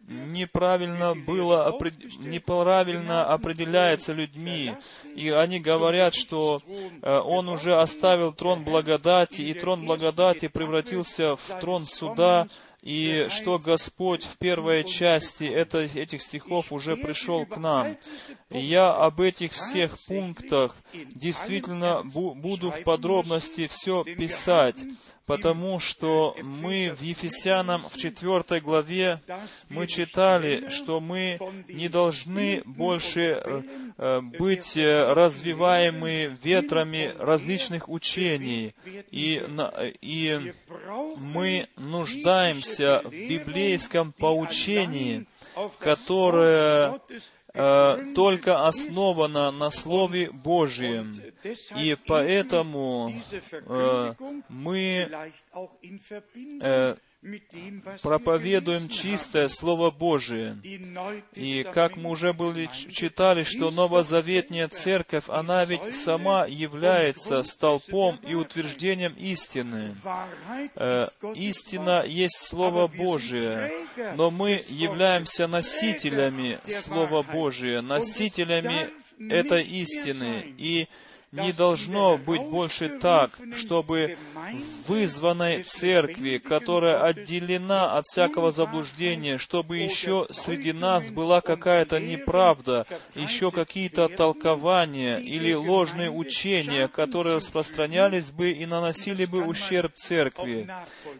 [0.07, 1.77] неправильно было,
[2.21, 4.73] неправильно определяется людьми.
[5.15, 6.63] И они говорят, что
[7.03, 12.49] э, он уже оставил трон благодати, и трон благодати превратился в трон суда,
[12.83, 17.97] и что Господь в первой части это, этих стихов уже пришел к нам.
[18.51, 24.77] И я об этих всех пунктах действительно бу- буду в подробности все писать,
[25.27, 29.21] потому что мы в Ефесянам в четвертой главе
[29.69, 33.41] мы читали, что мы не должны больше
[33.99, 38.75] э, быть э, развиваемы ветрами различных учений,
[39.11, 39.43] и,
[40.01, 40.53] и
[41.17, 45.27] мы нуждаемся в библейском поучении,
[45.79, 47.01] которое
[47.55, 51.21] только основано на Слове Божьем.
[51.77, 53.13] И поэтому
[53.51, 54.15] э,
[54.49, 55.11] мы
[56.63, 56.97] э,
[58.03, 60.59] проповедуем чистое Слово Божие.
[61.35, 68.35] И как мы уже были читали, что новозаветная церковь, она ведь сама является столпом и
[68.35, 69.97] утверждением истины.
[70.77, 73.73] Э, истина есть Слово Божие,
[74.17, 78.91] но мы являемся носителями Слова Божия, носителями
[79.31, 80.55] этой истины.
[80.59, 80.89] И
[81.33, 84.19] не должно быть больше так, чтобы
[84.87, 93.51] вызванной церкви, которая отделена от всякого заблуждения, чтобы еще среди нас была какая-то неправда, еще
[93.51, 100.69] какие-то толкования или ложные учения, которые распространялись бы и наносили бы ущерб церкви.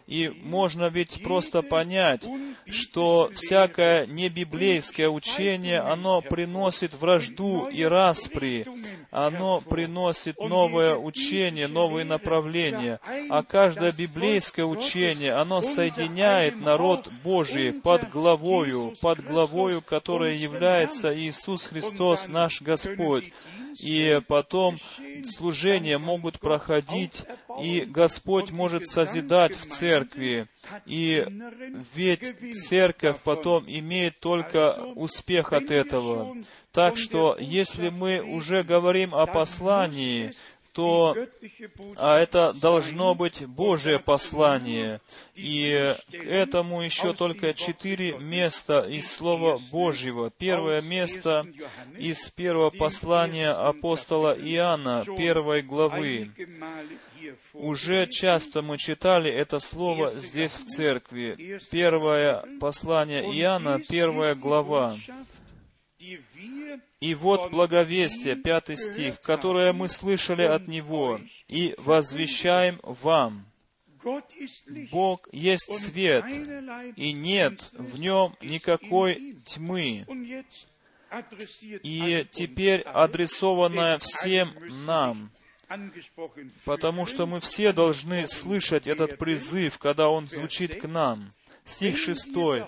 [0.05, 2.23] И можно ведь просто понять,
[2.69, 8.67] что всякое небиблейское учение, оно приносит вражду и распри,
[9.09, 12.99] оно приносит приносит новое учение, новые направления.
[13.29, 21.67] А каждое библейское учение, оно соединяет народ Божий под главою, под главою, которая является Иисус
[21.67, 23.31] Христос, наш Господь.
[23.81, 24.77] И потом
[25.25, 27.23] служения могут проходить,
[27.61, 30.47] и Господь может созидать в церкви.
[30.85, 31.25] И
[31.95, 36.35] ведь церковь потом имеет только успех от этого.
[36.71, 40.33] Так что, если мы уже говорим о послании,
[40.73, 41.15] то
[41.97, 45.01] а это должно быть Божье послание.
[45.35, 50.31] И к этому еще только четыре места из Слова Божьего.
[50.31, 51.47] Первое место
[51.97, 56.31] из первого послания апостола Иоанна, первой главы.
[57.53, 61.59] Уже часто мы читали это слово здесь в церкви.
[61.69, 64.97] Первое послание Иоанна, первая глава.
[67.03, 73.45] И вот благовестие, пятый стих, которое мы слышали от Него, и возвещаем вам.
[74.89, 76.23] Бог есть свет,
[76.95, 80.05] и нет в нем никакой тьмы.
[81.61, 84.53] И теперь адресованное всем
[84.85, 85.29] нам,
[86.63, 91.33] потому что мы все должны слышать этот призыв, когда он звучит к нам.
[91.65, 92.63] Стих шестой.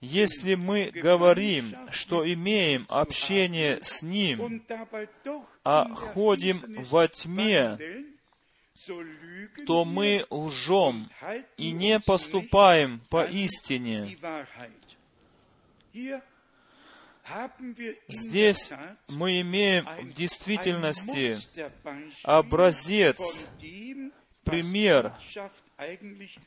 [0.00, 4.62] Если мы говорим, что имеем общение с Ним,
[5.64, 7.76] а ходим во тьме,
[9.66, 11.10] то мы лжем
[11.56, 14.16] и не поступаем по истине.
[18.08, 18.72] Здесь
[19.08, 21.36] мы имеем в действительности
[22.22, 23.48] образец,
[24.44, 25.12] пример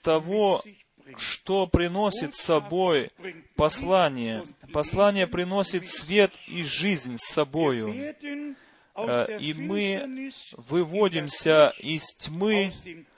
[0.02, 0.64] того,
[1.18, 3.12] что приносит с собой
[3.56, 4.44] послание.
[4.74, 7.94] Послание приносит свет и жизнь с собою.
[8.96, 12.72] Э, и мы выводимся из тьмы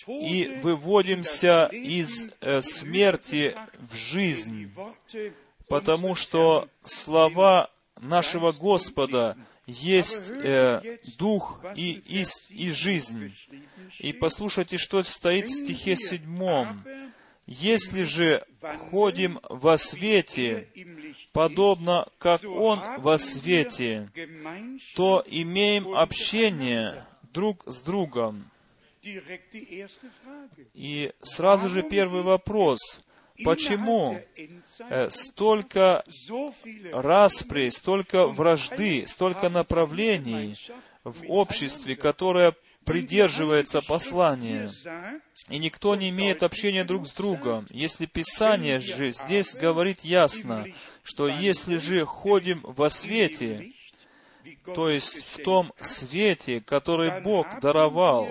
[0.07, 4.71] и выводимся из э, смерти в жизнь,
[5.67, 7.69] потому что слова
[7.99, 13.33] нашего Господа есть э, дух и, и, и жизнь.
[13.99, 16.83] И послушайте, что стоит в стихе седьмом.
[17.45, 18.43] Если же
[18.89, 20.67] ходим во свете,
[21.33, 24.09] подобно как Он во свете,
[24.95, 28.49] то имеем общение друг с другом.
[30.73, 33.01] И сразу же первый вопрос.
[33.43, 34.21] Почему
[34.89, 36.05] э, столько
[36.93, 40.55] распри, столько вражды, столько направлений
[41.03, 42.55] в обществе, которое
[42.85, 44.69] придерживается послания,
[45.49, 47.65] и никто не имеет общения друг с другом.
[47.69, 50.67] Если Писание же здесь говорит ясно,
[51.03, 53.71] что если же ходим во свете,
[54.65, 58.29] то есть в том свете, который Бог даровал,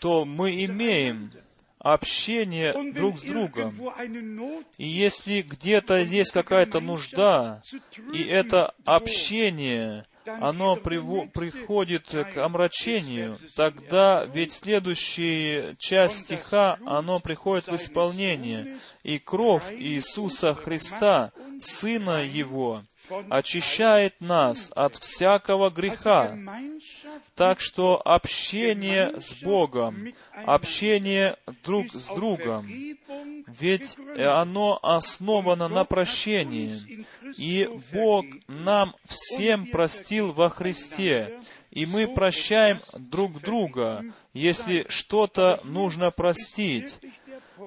[0.00, 1.30] то мы имеем
[1.78, 3.74] общение друг с другом.
[4.78, 7.62] И если где-то есть какая-то нужда,
[8.12, 10.06] и это общение,
[10.40, 18.78] оно приходит к омрачению, тогда ведь следующая часть стиха, оно приходит в исполнение.
[19.02, 22.82] И кровь Иисуса Христа, Сына Его,
[23.30, 26.36] очищает нас от всякого греха.
[27.34, 30.12] Так что общение с Богом,
[30.44, 32.68] общение друг с другом,
[33.46, 37.06] ведь оно основано на прощении.
[37.36, 41.40] И Бог нам всем простил во Христе.
[41.70, 46.98] И мы прощаем друг друга, если что-то нужно простить.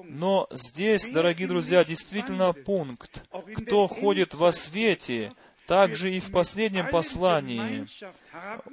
[0.04, 3.22] Но здесь, дорогие друзья, действительно пункт.
[3.54, 5.32] Кто ходит во свете,
[5.66, 7.86] также и в последнем послании,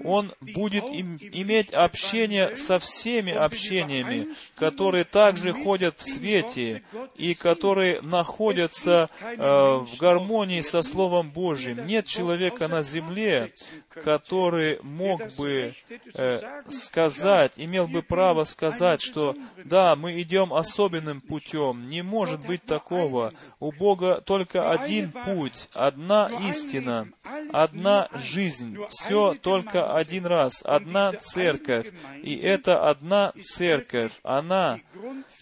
[0.04, 6.84] он будет им- иметь общение со всеми общениями, которые также ходят в свете
[7.16, 11.86] и которые находятся э, в гармонии со Словом Божьим.
[11.86, 13.52] Нет человека на земле,
[13.90, 15.76] который мог бы
[16.14, 21.90] э, сказать, имел бы право сказать, что да, мы идем особенным путем.
[21.90, 23.34] Не может быть такого.
[23.60, 27.10] У Бога только один путь, одна истина,
[27.52, 28.78] одна жизнь.
[28.90, 31.92] Все только один раз, одна церковь.
[32.22, 34.80] И эта одна церковь, она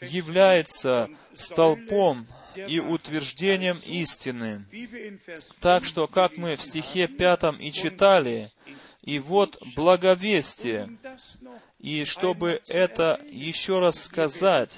[0.01, 4.65] является столпом и утверждением истины.
[5.59, 8.49] Так что, как мы в стихе пятом и читали,
[9.03, 10.97] и вот благовестие,
[11.79, 14.71] и чтобы это еще раз сказать,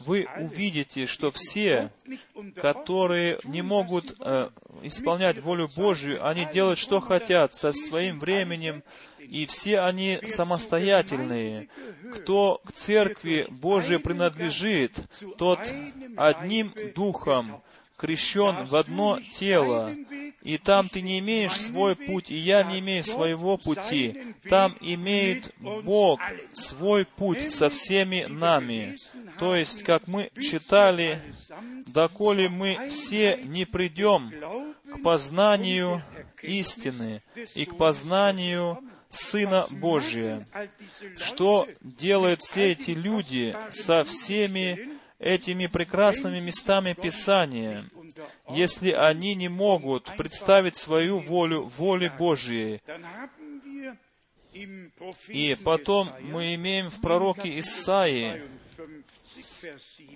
[0.00, 1.90] вы увидите, что все,
[2.56, 4.50] которые не могут э,
[4.82, 8.82] исполнять волю Божью, они делают, что хотят, со своим временем,
[9.18, 11.68] и все они самостоятельные.
[12.14, 14.98] Кто к церкви Божией принадлежит,
[15.36, 15.60] тот
[16.16, 17.62] одним духом
[17.96, 19.94] крещен в одно тело.
[20.48, 24.34] И там ты не имеешь свой путь, и я не имею своего пути.
[24.48, 26.22] Там имеет Бог
[26.54, 28.96] свой путь со всеми нами.
[29.38, 31.20] То есть, как мы читали,
[31.86, 34.32] доколе мы все не придем
[34.90, 36.02] к познанию
[36.40, 37.20] истины
[37.54, 38.78] и к познанию
[39.10, 40.46] Сына Божия.
[41.18, 47.84] Что делают все эти люди со всеми этими прекрасными местами Писания,
[48.48, 52.80] если они не могут представить свою волю воле Божьей?
[55.28, 58.42] И потом мы имеем в пророке Исаии,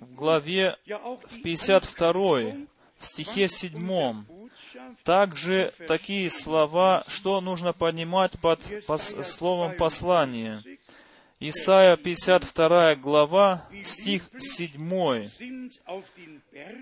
[0.01, 2.21] в главе в 52,
[2.99, 4.25] в стихе 7,
[5.03, 10.63] также такие слова, что нужно понимать под пос- словом послания.
[11.39, 15.29] Исайя 52 глава, стих 7.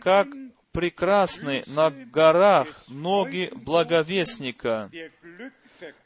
[0.01, 0.27] «Как
[0.71, 4.89] прекрасны на горах ноги благовестника,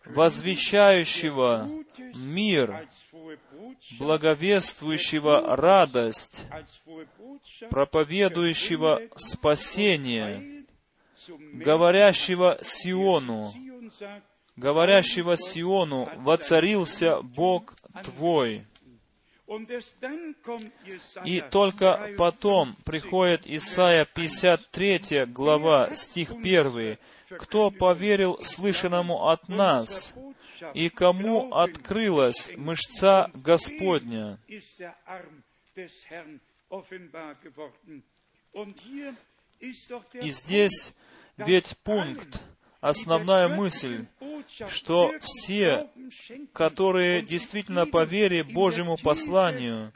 [0.05, 1.67] возвещающего
[2.15, 2.87] мир,
[3.99, 6.45] благовествующего радость,
[7.69, 10.65] проповедующего спасение,
[11.53, 13.51] говорящего Сиону,
[14.55, 18.65] говорящего Сиону, воцарился Бог твой.
[21.25, 26.97] И только потом приходит Исайя 53 глава, стих 1.
[27.37, 30.13] «Кто поверил слышанному от нас,
[30.73, 34.39] и кому открылась мышца Господня?»
[40.21, 40.93] И здесь
[41.37, 42.41] ведь пункт,
[42.89, 44.05] основная мысль,
[44.67, 45.87] что все,
[46.53, 49.91] которые действительно по вере Божьему посланию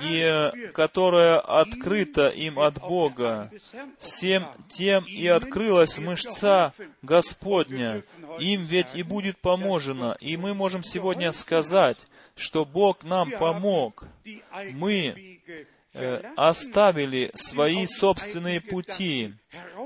[0.00, 3.50] и э, которое открыто им от Бога,
[3.98, 6.72] всем тем и открылась мышца
[7.02, 8.04] Господня,
[8.38, 10.16] им ведь и будет поможено.
[10.20, 11.98] И мы можем сегодня сказать,
[12.36, 14.04] что Бог нам помог.
[14.72, 15.40] Мы
[15.94, 19.34] э, оставили свои собственные пути.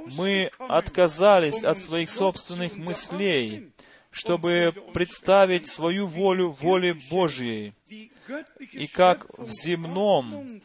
[0.06, 3.72] Мы отказались от своих собственных мыслей,
[4.10, 7.74] чтобы представить свою волю воле Божьей.
[8.72, 10.62] И как в земном,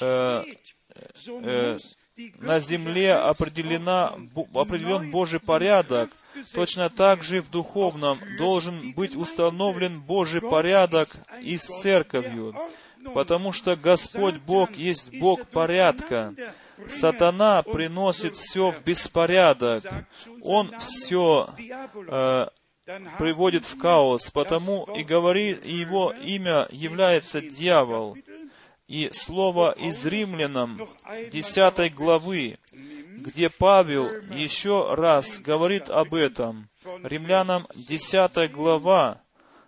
[0.00, 0.44] э,
[1.28, 1.78] э,
[2.38, 4.14] на земле определена,
[4.54, 6.10] определен Божий порядок,
[6.52, 12.54] точно так же в духовном должен быть установлен Божий порядок и с церковью,
[13.14, 16.34] потому что Господь Бог есть Бог порядка.
[16.88, 19.84] Сатана приносит все в беспорядок.
[20.42, 21.50] Он все
[21.94, 22.46] э,
[23.18, 28.16] приводит в хаос, потому и говорит, и его имя является дьявол.
[28.86, 30.88] И слово из Римлянам
[31.30, 32.58] 10 главы,
[33.18, 36.70] где Павел еще раз говорит об этом.
[37.02, 39.20] Римлянам 10 глава,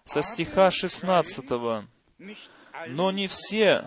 [0.06, 1.44] со стиха 16.
[2.88, 3.84] «Но не все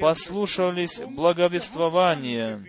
[0.00, 2.64] послушались благовествования,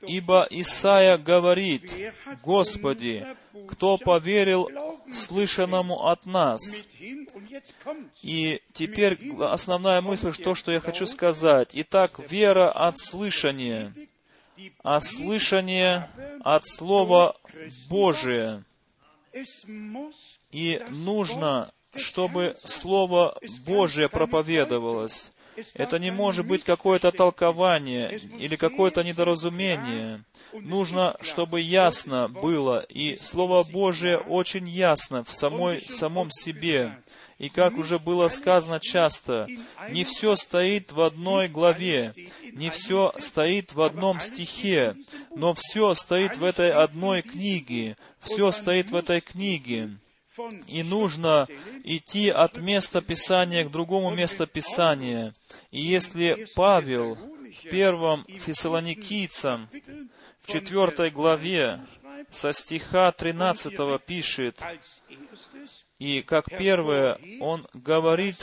[0.00, 1.94] Ибо Исаия говорит,
[2.42, 3.26] «Господи,
[3.68, 4.68] кто поверил
[5.12, 6.60] слышанному от нас?»
[8.22, 11.70] И теперь основная мысль, то, что я хочу сказать.
[11.72, 13.94] Итак, вера от слышания,
[14.82, 16.10] а слышание
[16.42, 17.36] от Слова
[17.88, 18.64] Божия.
[20.50, 25.32] И нужно, чтобы Слово Божие проповедовалось.
[25.74, 30.20] Это не может быть какое-то толкование или какое-то недоразумение.
[30.52, 36.98] Нужно, чтобы ясно было, и Слово Божие очень ясно в самой, в самом себе.
[37.38, 39.48] И как уже было сказано часто,
[39.90, 42.12] не все стоит в одной главе,
[42.52, 44.96] не все стоит в одном стихе,
[45.34, 49.98] но все стоит в этой одной книге, все стоит в этой книге.
[50.66, 51.46] И нужно
[51.84, 55.34] идти от места Писания к другому месту Писания.
[55.70, 59.68] И если Павел в первом Фессалоникийцам,
[60.40, 61.80] в четвертой главе,
[62.30, 63.74] со стиха 13
[64.04, 64.60] пишет,
[65.98, 68.36] и как первое, он говорит,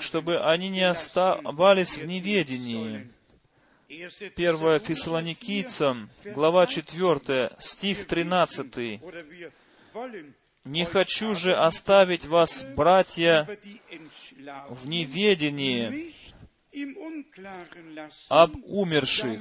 [0.00, 3.10] чтобы они не оставались в неведении.
[4.34, 9.00] Первое Фессалоникийцам, глава 4, стих 13.
[10.64, 13.48] Не хочу же оставить вас, братья,
[14.68, 16.12] в неведении
[18.28, 19.40] об умерших,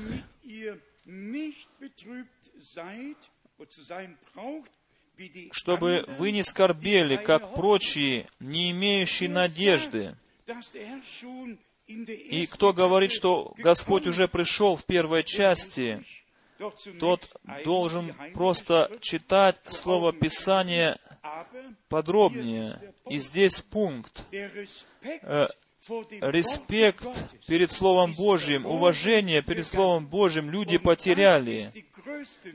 [5.52, 10.16] чтобы вы не скорбели, как прочие, не имеющие надежды.
[11.88, 16.04] И кто говорит, что Господь уже пришел в первой части,
[17.00, 17.28] тот
[17.64, 20.98] должен просто читать Слово Писания
[21.90, 22.80] подробнее.
[23.10, 24.24] И здесь пункт.
[24.32, 25.48] Э,
[26.22, 27.04] респект
[27.48, 31.72] перед Словом Божьим, уважение перед Словом Божьим люди потеряли.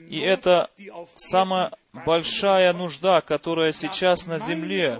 [0.09, 0.71] И это
[1.15, 4.99] самая большая нужда, которая сейчас на земле.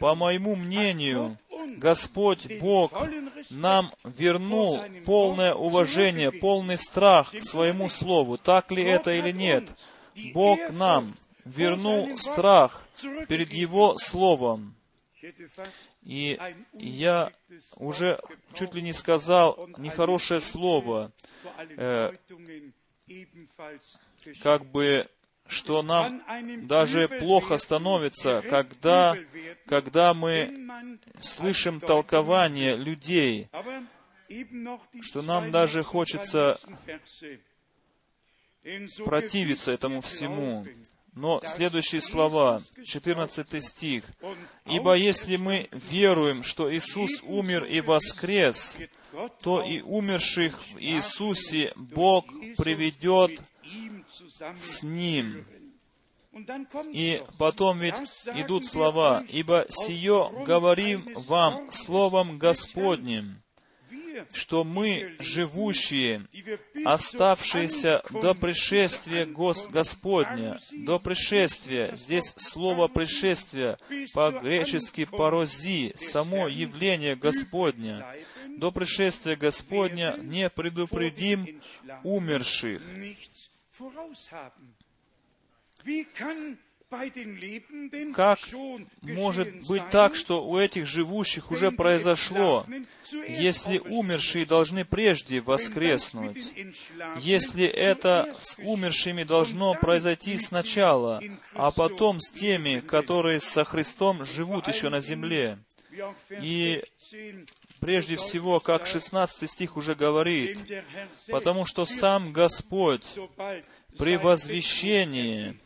[0.00, 1.38] По моему мнению,
[1.76, 2.92] Господь Бог
[3.50, 8.38] нам вернул полное уважение, полный страх к своему Слову.
[8.38, 9.74] Так ли это или нет?
[10.34, 12.86] Бог нам вернул страх
[13.28, 14.74] перед Его Словом.
[16.02, 16.38] И
[16.72, 17.32] я
[17.76, 18.18] уже
[18.54, 21.12] чуть ли не сказал нехорошее слово,
[21.76, 22.12] э,
[24.42, 25.08] как бы
[25.52, 26.22] что нам
[26.66, 29.16] даже плохо становится, когда,
[29.66, 30.68] когда мы
[31.20, 33.48] слышим толкование людей,
[35.00, 36.58] что нам даже хочется
[39.04, 40.66] противиться этому всему.
[41.14, 44.04] Но следующие слова, 14 стих.
[44.64, 48.78] «Ибо если мы веруем, что Иисус умер и воскрес,
[49.42, 52.26] то и умерших в Иисусе Бог
[52.56, 53.42] приведет
[54.58, 55.44] с Ним.
[56.92, 57.94] И потом ведь
[58.34, 63.42] идут слова, «Ибо сие говорим вам Словом Господним,
[64.32, 66.26] что мы, живущие,
[66.84, 73.78] оставшиеся до пришествия Гос Господня, до пришествия, здесь слово «пришествие»
[74.14, 78.06] по-гречески «порози», само явление Господня,
[78.46, 81.60] до пришествия Господня не предупредим
[82.02, 82.80] умерших.
[88.14, 88.38] Как
[89.00, 92.66] может быть так, что у этих живущих уже произошло,
[93.10, 96.52] если умершие должны прежде воскреснуть?
[97.18, 101.22] Если это с умершими должно произойти сначала,
[101.54, 105.58] а потом с теми, которые со Христом живут еще на земле?
[106.42, 106.82] И
[107.82, 110.58] прежде всего, как 16 стих уже говорит,
[111.26, 113.18] потому что сам Господь
[113.98, 115.60] при возвещении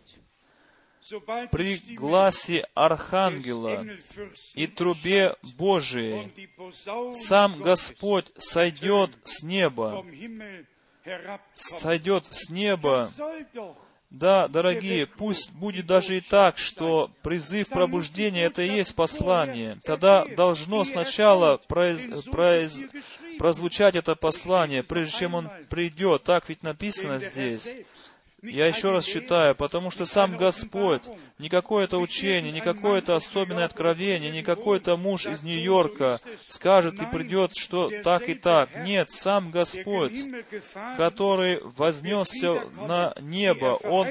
[1.53, 3.87] при гласе Архангела
[4.55, 6.33] и трубе Божией
[7.15, 10.05] сам Господь сойдет с неба,
[11.55, 13.13] сойдет с неба.
[14.11, 19.79] Да, дорогие, пусть будет даже и так, что призыв пробуждения это и есть послание.
[19.85, 22.89] Тогда должно сначала произ- произ-
[23.39, 26.23] прозвучать это послание, прежде чем он придет.
[26.23, 27.75] Так ведь написано здесь.
[28.43, 31.03] Я еще раз читаю, потому что сам Господь,
[31.39, 37.57] не какое-то учение, не какое-то особенное откровение, не какой-то муж из Нью-Йорка скажет и придет,
[37.57, 38.85] что так и так.
[38.85, 40.13] Нет, сам Господь,
[40.99, 44.07] который вознесся на небо, Он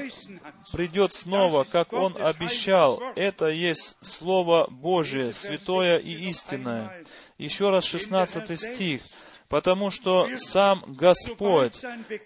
[0.72, 3.00] придет снова, как Он обещал.
[3.14, 7.04] Это есть Слово Божие, святое и истинное.
[7.38, 9.02] Еще раз 16 стих.
[9.48, 11.80] Потому что сам Господь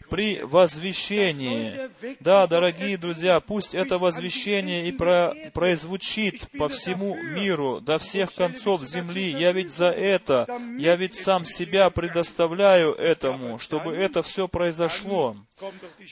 [0.09, 1.75] при возвещении,
[2.21, 8.85] да, дорогие друзья, пусть это возвещение и про, произвучит по всему миру, до всех концов
[8.85, 9.31] земли.
[9.31, 10.47] Я ведь за это,
[10.79, 15.37] я ведь сам себя предоставляю этому, чтобы это все произошло.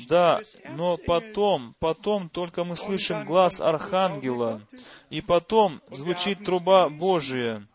[0.09, 0.40] Да,
[0.70, 4.61] но потом, потом только мы слышим глаз Архангела,
[5.09, 7.66] и потом звучит труба Божия.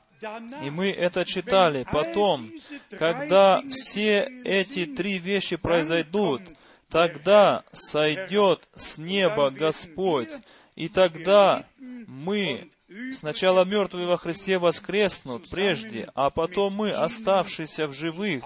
[0.63, 1.85] И мы это читали.
[1.91, 2.51] Потом,
[2.97, 6.41] когда все эти три вещи произойдут,
[6.89, 10.31] тогда сойдет с неба Господь,
[10.75, 12.69] и тогда мы,
[13.13, 18.43] сначала мертвые во Христе воскреснут прежде, а потом мы, оставшиеся в живых,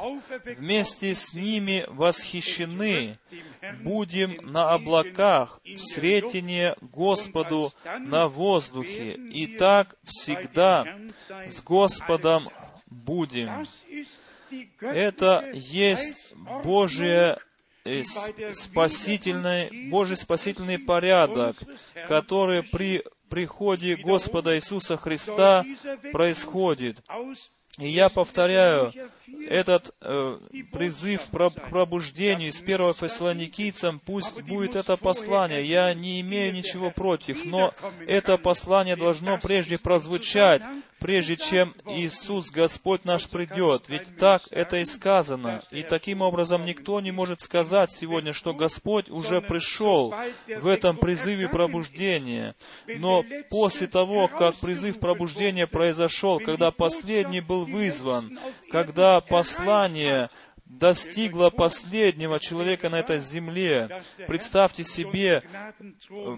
[0.58, 3.18] вместе с ними восхищены,
[3.82, 10.86] будем на облаках, в сретение Господу на воздухе, и так всегда
[11.48, 12.44] с Господом
[12.88, 13.66] будем.
[14.80, 16.34] Это есть
[16.64, 17.38] Божие
[17.84, 18.04] э,
[18.54, 21.58] спасительный, Божий спасительный порядок,
[22.08, 25.66] который при приходе Господа Иисуса Христа
[26.12, 27.02] происходит.
[27.78, 28.92] И я повторяю,
[29.50, 30.40] этот э,
[30.72, 35.64] призыв к пробуждению из 1 Фессалоникийцам, пусть будет это послание.
[35.64, 37.74] Я не имею ничего против, но
[38.06, 40.62] это послание должно прежде прозвучать,
[41.00, 43.86] прежде чем Иисус Господь наш придет.
[43.88, 45.62] Ведь так это и сказано.
[45.72, 50.14] И таким образом никто не может сказать сегодня, что Господь уже пришел
[50.48, 52.56] в этом призыве пробуждения.
[52.88, 58.38] Но после того, как призыв пробуждения произошел, когда последний был вызван,
[58.72, 60.30] когда послание
[60.70, 64.02] достигло последнего человека на этой земле.
[64.28, 65.44] Представьте себе,
[66.10, 66.38] э,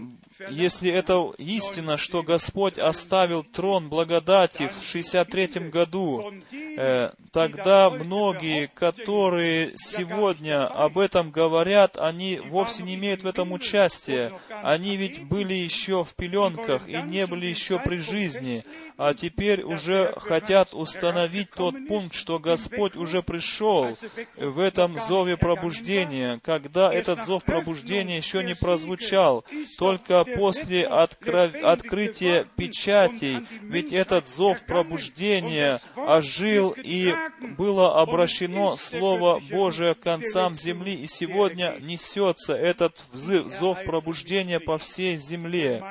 [0.49, 9.73] если это истина, что Господь оставил трон благодати в 63 году, э, тогда многие, которые
[9.75, 14.33] сегодня об этом говорят, они вовсе не имеют в этом участия.
[14.63, 18.63] Они ведь были еще в пеленках и не были еще при жизни,
[18.97, 23.95] а теперь уже хотят установить тот пункт, что Господь уже пришел
[24.37, 29.45] в этом зове пробуждения, когда этот зов пробуждения еще не прозвучал,
[29.77, 37.13] только после откро- открытия печатей, ведь этот зов пробуждения ожил и
[37.57, 45.17] было обращено Слово Божие к концам земли, и сегодня несется этот зов пробуждения по всей
[45.17, 45.83] земле.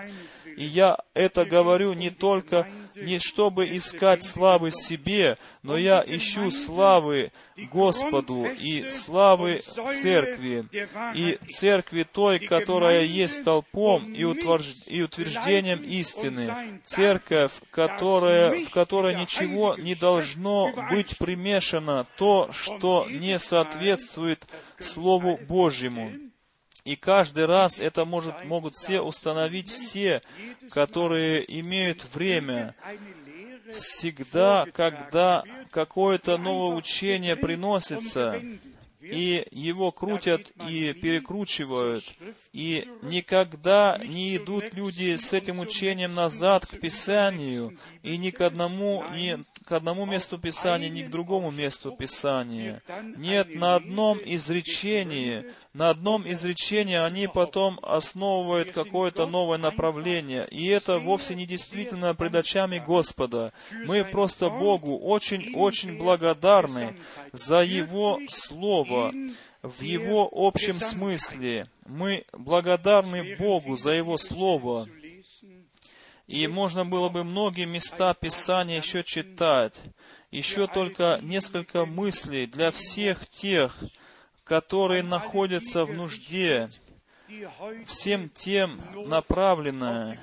[0.57, 2.67] И я это говорю не только,
[3.01, 7.33] не чтобы искать славы себе, но я ищу славы
[7.71, 9.61] Господу и славы
[10.03, 10.65] Церкви,
[11.15, 16.81] и Церкви той, которая есть толпом и, утвержд- и утверждением истины.
[16.85, 24.47] Церковь, которая, в которой ничего не должно быть примешано, то, что не соответствует
[24.79, 26.13] Слову Божьему.
[26.89, 30.23] И каждый раз это может, могут все установить все,
[30.71, 32.75] которые имеют время.
[33.71, 38.43] Всегда, когда какое-то новое учение приносится,
[39.03, 42.05] и его крутят и перекручивают,
[42.55, 49.05] и никогда не идут люди с этим учением назад к Писанию, и ни к одному,
[49.15, 52.83] ни к одному месту Писания, ни к другому месту Писания.
[53.19, 60.49] Нет, на одном изречении, на одном изречении они потом основывают какое-то новое направление.
[60.51, 63.53] И это вовсе не действительно пред очами Господа.
[63.85, 66.97] Мы просто Богу очень-очень благодарны
[67.33, 69.13] за Его Слово
[69.63, 71.67] в его общем смысле.
[71.87, 74.87] Мы благодарны Богу за Его Слово.
[76.29, 79.81] И можно было бы многие места Писания еще читать.
[80.31, 83.75] Еще только несколько мыслей для всех тех,
[84.45, 86.69] которые находятся в нужде.
[87.87, 90.19] всем тем направленное,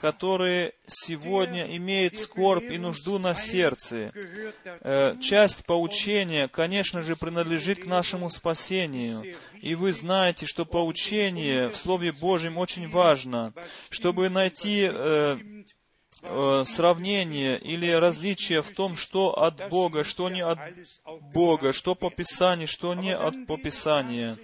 [0.00, 4.12] которые сегодня имеют скорбь и нужду на сердце.
[4.80, 9.22] Э, часть поучения, конечно же, принадлежит к нашему спасению.
[9.62, 13.54] И вы знаете, что поучение в Слове Божьем очень важно,
[13.90, 15.38] чтобы найти э,
[16.22, 20.58] э, сравнение или различие в том, что от Бога, что не от
[21.32, 24.36] Бога, что по Писанию, что не от по Писанию.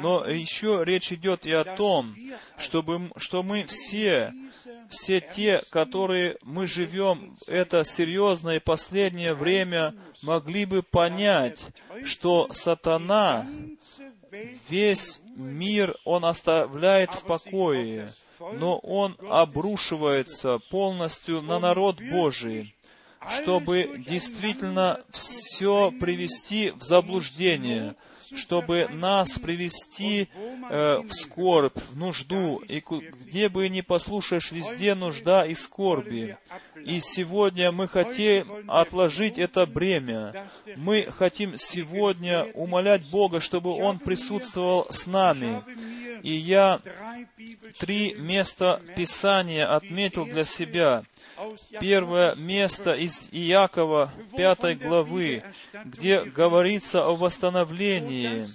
[0.00, 2.14] Но еще речь идет и о том,
[2.58, 4.34] чтобы, что мы все,
[4.90, 11.64] все те, которые мы живем это серьезное последнее время, могли бы понять,
[12.04, 13.46] что сатана
[14.68, 22.74] весь мир он оставляет в покое, но он обрушивается полностью на народ Божий,
[23.28, 27.94] чтобы действительно все привести в заблуждение,
[28.36, 30.28] чтобы нас привести
[30.70, 36.36] э, в скорбь, в нужду, и где бы ни послушаешь, везде нужда и скорби.
[36.84, 40.48] И сегодня мы хотим отложить это бремя.
[40.76, 45.62] Мы хотим сегодня умолять Бога, чтобы Он присутствовал с нами.
[46.22, 46.80] И я
[47.78, 51.04] три места Писания отметил для себя.
[51.80, 55.42] Первое место из Иакова, пятой главы,
[55.84, 58.46] где говорится о восстановлении,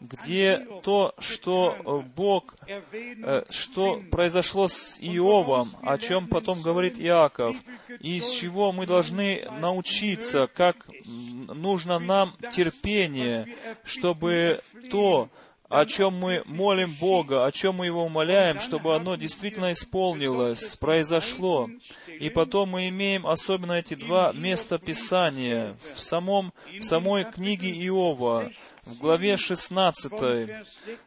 [0.00, 7.56] где то, что Бог, э, что произошло с Иовом, о чем потом говорит Иаков,
[8.00, 13.46] и из чего мы должны научиться, как нужно нам терпение,
[13.84, 15.28] чтобы то,
[15.68, 21.68] о чем мы молим Бога, о чем мы Его умоляем, чтобы оно действительно исполнилось, произошло.
[22.06, 28.50] И потом мы имеем особенно эти два места Писания в, самом, в самой книге Иова,
[28.84, 30.12] в главе 16,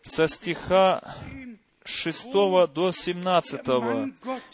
[0.06, 1.02] со стиха
[1.84, 3.62] 6 до 17,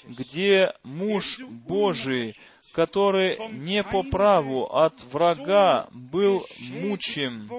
[0.05, 2.37] где муж Божий,
[2.71, 7.49] который не по праву от врага был мучим,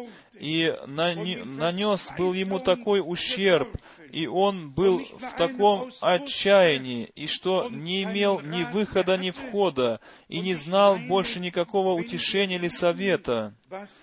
[0.40, 3.68] и нанес был ему такой ущерб,
[4.10, 10.40] и он был в таком отчаянии, и что не имел ни выхода, ни входа, и
[10.40, 13.54] не знал больше никакого утешения или совета.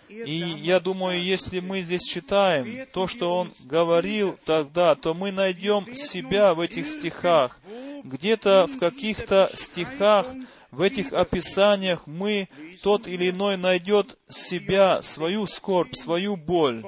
[0.09, 5.95] И я думаю, если мы здесь читаем то, что он говорил тогда, то мы найдем
[5.95, 7.59] себя в этих стихах.
[8.03, 10.27] Где-то в каких-то стихах
[10.75, 12.49] в этих описаниях мы,
[12.83, 16.83] тот или иной найдет себя, свою скорбь, свою боль.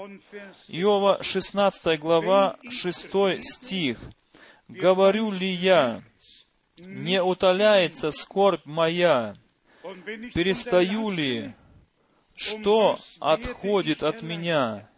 [0.67, 3.99] Иова 16 глава, 6 стих.
[4.67, 6.03] «Говорю ли я,
[6.79, 9.37] не утоляется скорбь моя?
[10.33, 11.53] Перестаю ли,
[12.35, 14.89] что отходит от меня?»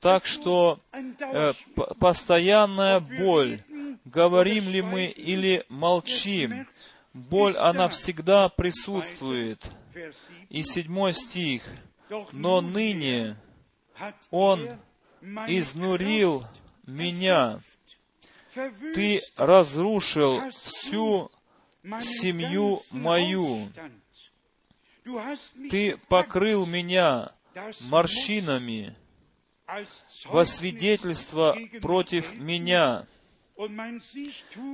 [0.00, 1.52] Так что э,
[1.98, 3.62] постоянная боль,
[4.04, 6.66] говорим ли мы или молчим,
[7.14, 9.64] боль, она всегда присутствует.
[10.50, 11.62] И седьмой стих.
[12.32, 13.36] Но ныне
[14.30, 14.78] Он
[15.46, 16.44] изнурил
[16.86, 17.60] меня.
[18.94, 21.30] Ты разрушил всю
[22.00, 23.70] семью мою.
[25.70, 27.32] Ты покрыл меня
[27.88, 28.96] морщинами
[30.26, 33.06] во свидетельство против меня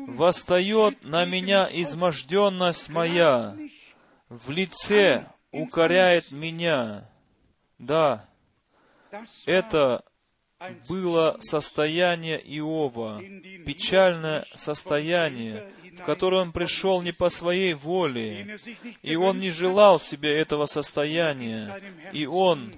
[0.07, 3.57] восстает на меня изможденность моя,
[4.29, 7.09] в лице укоряет меня.
[7.79, 8.27] Да,
[9.47, 10.05] это
[10.89, 13.23] было состояние Иова,
[13.67, 18.59] печальное состояние, в которое он пришел не по своей воле,
[19.03, 21.81] и он не желал себе этого состояния,
[22.13, 22.75] и он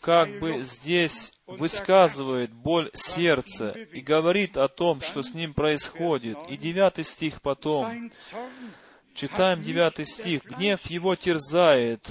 [0.00, 6.38] как бы здесь высказывает боль сердца и говорит о том, что с ним происходит.
[6.48, 8.10] И девятый стих потом.
[9.14, 10.44] Читаем девятый стих.
[10.44, 12.08] «Гнев его терзает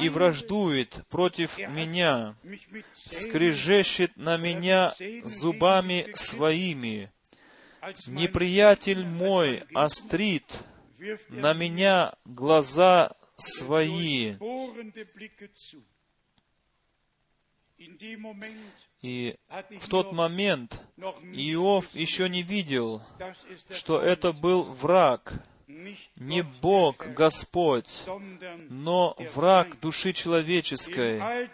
[0.00, 2.34] и враждует против меня,
[3.04, 4.92] скрежещет на меня
[5.24, 7.12] зубами своими.
[8.08, 10.44] Неприятель мой острит
[11.28, 14.34] на меня глаза свои».
[19.02, 19.36] И
[19.80, 20.82] в тот момент
[21.32, 23.02] Иов еще не видел,
[23.70, 25.42] что это был враг,
[26.16, 27.88] не Бог, Господь,
[28.68, 31.48] но враг души человеческой,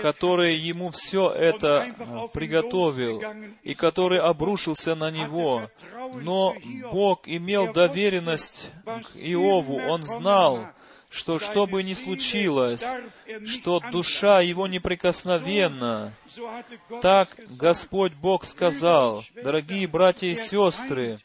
[0.00, 3.22] который ему все это э, приготовил
[3.62, 5.70] и который обрушился на него.
[6.14, 6.54] Но
[6.90, 10.66] Бог имел доверенность к Иову, он знал,
[11.12, 12.84] что что бы ни случилось,
[13.46, 16.12] что душа его неприкосновенна.
[17.02, 21.18] Так Господь Бог сказал, дорогие братья и сестры,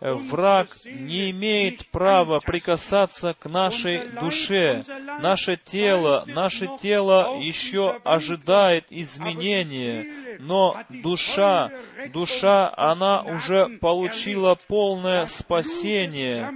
[0.00, 4.84] враг не имеет права прикасаться к нашей душе.
[5.20, 10.06] Наше тело, наше тело еще ожидает изменения,
[10.38, 11.70] но душа,
[12.12, 16.52] душа, она уже получила полное спасение.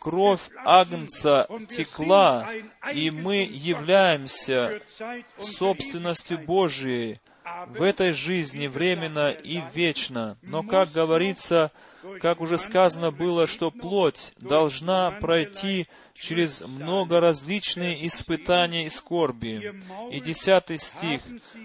[0.00, 2.48] Кровь Агнца текла,
[2.92, 4.80] и мы являемся
[5.38, 7.20] собственностью Божией
[7.68, 10.36] в этой жизни временно и вечно.
[10.42, 11.70] Но, как говорится,
[12.20, 19.80] как уже сказано было, что плоть должна пройти через много различные испытания и скорби.
[20.10, 21.20] И десятый стих.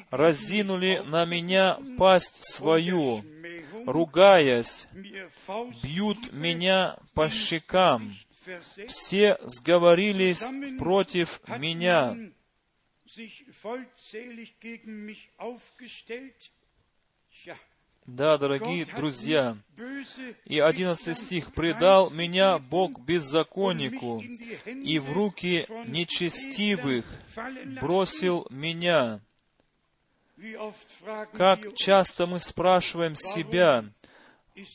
[0.09, 3.23] «Разинули на меня пасть свою,
[3.85, 4.87] ругаясь,
[5.83, 8.17] бьют меня по щекам,
[8.87, 10.43] все сговорились
[10.77, 12.17] против меня».
[18.07, 19.57] Да, дорогие друзья,
[20.45, 24.21] и одиннадцатый стих, «Предал меня Бог беззаконнику,
[24.65, 27.05] и в руки нечестивых
[27.79, 29.19] бросил меня».
[31.33, 33.85] Как часто мы спрашиваем себя,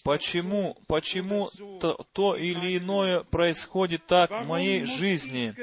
[0.05, 1.51] Почему, почему
[1.81, 5.55] то, то или иное происходит так в моей жизни?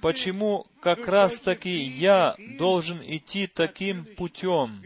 [0.00, 4.82] Почему как раз-таки я должен идти таким путем?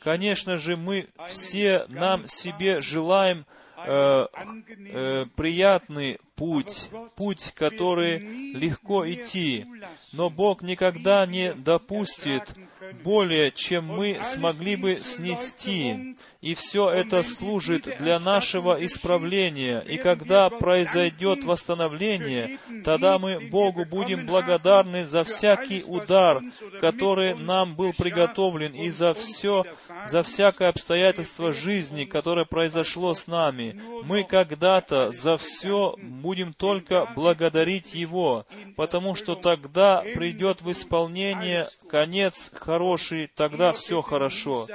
[0.00, 3.44] Конечно же, мы все нам себе желаем
[3.76, 8.18] э, э, приятный путь, путь, который
[8.52, 9.66] легко идти.
[10.12, 12.54] Но Бог никогда не допустит
[13.02, 16.16] более, чем мы смогли бы снести.
[16.40, 19.80] И все это служит для нашего исправления.
[19.80, 26.42] И когда произойдет восстановление, тогда мы Богу будем благодарны за всякий удар,
[26.80, 29.64] который нам был приготовлен, и за все,
[30.06, 33.80] за всякое обстоятельство жизни, которое произошло с нами.
[34.04, 35.96] Мы когда-то за все
[36.26, 44.66] будем только благодарить Его, потому что тогда придет в исполнение конец хороший, тогда все хорошо.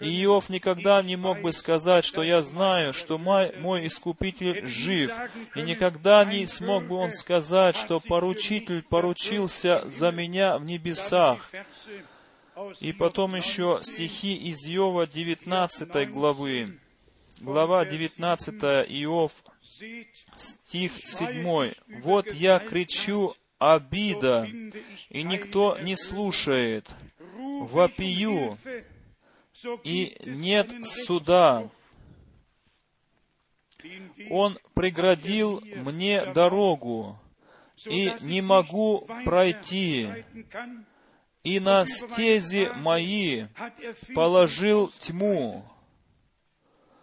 [0.00, 5.12] И Иов никогда не мог бы сказать, что я знаю, что мой, мой Искупитель жив.
[5.56, 11.50] И никогда не смог бы он сказать, что поручитель поручился за меня в небесах.
[12.78, 16.78] И потом еще стихи из Иова 19 главы.
[17.40, 18.54] Глава 19
[19.02, 19.32] Иов,
[20.36, 21.72] стих 7.
[22.00, 24.48] «Вот я кричу обида,
[25.08, 26.88] и никто не слушает.
[27.36, 28.58] Вопию,
[29.84, 31.68] и нет суда.
[34.30, 37.18] Он преградил мне дорогу,
[37.86, 40.08] и не могу пройти.
[41.42, 43.46] И на стези мои
[44.14, 45.64] положил тьму.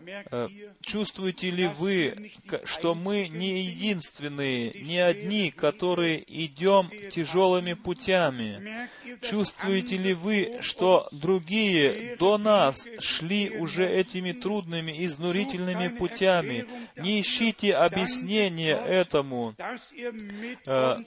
[0.08, 0.48] Э,
[0.82, 2.32] чувствуете ли вы,
[2.64, 8.90] что мы не единственные, не одни, которые идем тяжелыми путями?
[9.22, 16.66] Чувствуете ли вы, что другие до нас шли уже этими трудными, изнурительными путями?
[16.96, 19.56] Не ищите объяснения этому.
[20.66, 20.98] Э,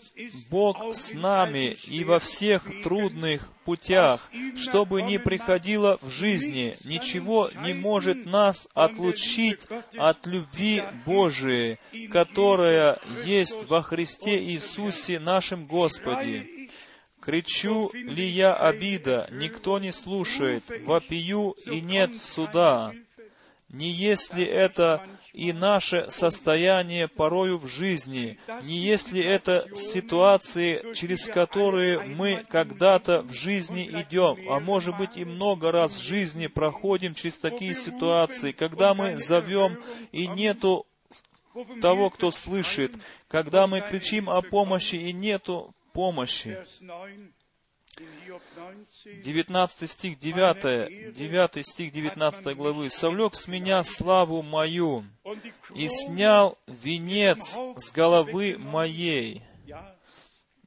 [0.51, 7.49] Бог с нами и во всех трудных путях, что бы ни приходило в жизни, ничего
[7.65, 9.61] не может нас отлучить
[9.97, 11.79] от любви Божией,
[12.11, 16.69] которая есть во Христе Иисусе нашем Господе.
[17.21, 22.93] Кричу ли я обида, никто не слушает, вопию и нет суда.
[23.69, 25.07] Не есть ли это
[25.41, 33.33] и наше состояние порою в жизни, не если это ситуации, через которые мы когда-то в
[33.33, 38.93] жизни идем, а может быть и много раз в жизни проходим через такие ситуации, когда
[38.93, 40.87] мы зовем и нету
[41.81, 42.93] того, кто слышит,
[43.27, 46.59] когда мы кричим о помощи и нету помощи.
[49.05, 52.91] 19 стих 9, 9 стих 19 главы.
[52.91, 55.05] «Совлек с меня славу мою
[55.75, 59.43] и снял венец с головы моей».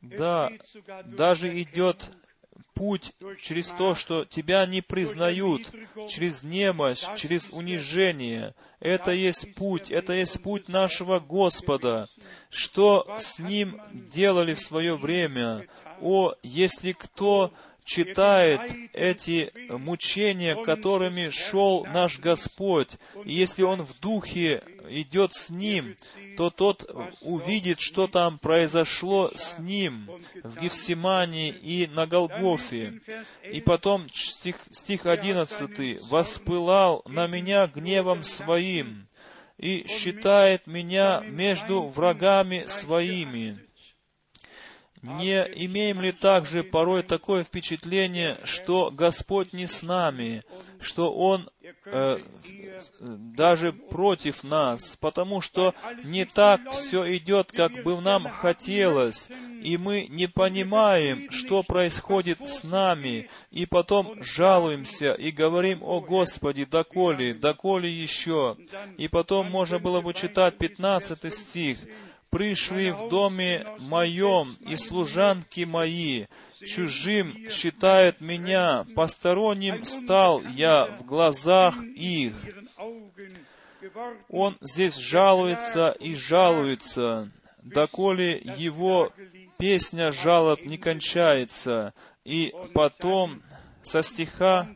[0.02, 0.52] Да,
[1.06, 2.12] даже идет
[2.74, 5.72] путь через то, что тебя не признают,
[6.10, 8.54] через немощь, через унижение.
[8.80, 12.10] Это есть путь, это есть путь нашего Господа.
[12.50, 15.68] Что с Ним делали в свое время?
[16.02, 17.52] О, если кто
[17.86, 18.62] читает
[18.94, 22.90] эти мучения, которыми шел наш Господь,
[23.26, 25.96] и если он в духе идет с ним,
[26.38, 26.90] то тот
[27.22, 30.10] увидит, что там произошло с ним
[30.44, 33.02] в Гефсимании и на Голгофе.
[33.50, 36.02] И потом стих, стих 11.
[36.10, 39.08] «Воспылал на меня гневом своим,
[39.58, 43.58] и считает меня между врагами своими».
[45.04, 50.46] Не имеем ли также порой такое впечатление, что Господь не с нами,
[50.80, 51.50] что Он
[51.84, 52.20] э,
[53.00, 55.76] даже против нас, потому что
[56.06, 59.28] не так все идет, как бы нам хотелось,
[59.62, 66.64] и мы не понимаем, что происходит с нами, и потом жалуемся и говорим, «О Господи,
[66.64, 68.56] доколе, доколе еще?»
[68.98, 71.78] И потом можно было бы читать 15 стих,
[72.34, 76.26] пришли в доме моем, и служанки мои,
[76.66, 82.34] чужим считают меня, посторонним стал я в глазах их.
[84.30, 87.30] Он здесь жалуется и жалуется,
[87.62, 89.14] доколе его
[89.58, 91.94] песня жалоб не кончается.
[92.26, 93.44] И потом
[93.84, 94.70] со стиха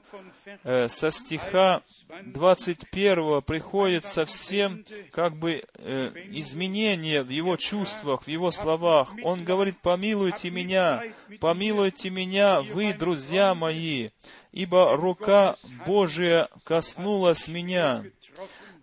[0.64, 1.82] со стиха
[2.26, 9.14] 21 приходит совсем как бы э, изменение в его чувствах, в его словах.
[9.24, 11.04] Он говорит, помилуйте меня,
[11.40, 14.10] помилуйте меня, вы, друзья мои,
[14.52, 15.56] ибо рука
[15.86, 18.04] Божия коснулась меня.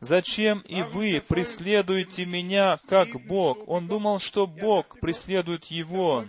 [0.00, 3.66] Зачем и вы преследуете меня, как Бог?
[3.68, 6.26] Он думал, что Бог преследует его.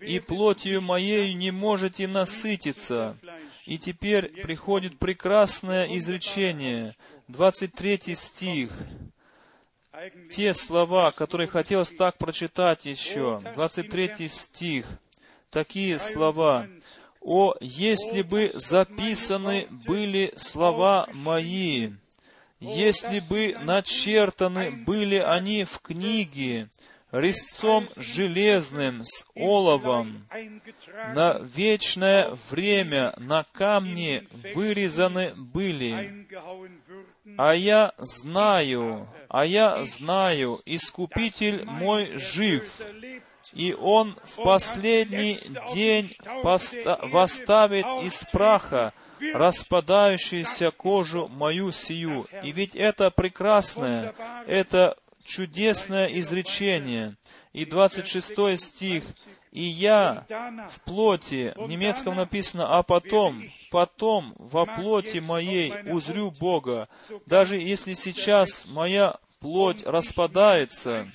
[0.00, 3.18] И плотью моей не можете насытиться.
[3.64, 6.94] И теперь приходит прекрасное изречение,
[7.28, 8.70] 23 стих.
[10.34, 14.86] Те слова, которые хотелось так прочитать еще, 23 стих,
[15.50, 16.66] такие слова.
[17.20, 21.92] «О, если бы записаны были слова мои,
[22.60, 26.68] если бы начертаны были они в книге,
[27.14, 30.26] резцом железным, с оловом,
[31.14, 36.26] на вечное время на камне вырезаны были.
[37.38, 42.82] А я знаю, а я знаю, Искупитель мой жив,
[43.52, 45.38] и Он в последний
[45.72, 48.92] день восставит из праха
[49.32, 52.26] распадающуюся кожу мою сию.
[52.42, 54.14] И ведь это прекрасное,
[54.46, 57.14] это чудесное изречение.
[57.52, 59.04] И 26 стих.
[59.50, 60.26] «И я
[60.68, 66.88] в плоти», в немецком написано «а потом», «потом во плоти моей узрю Бога».
[67.26, 71.08] Даже если сейчас моя плоть распадается,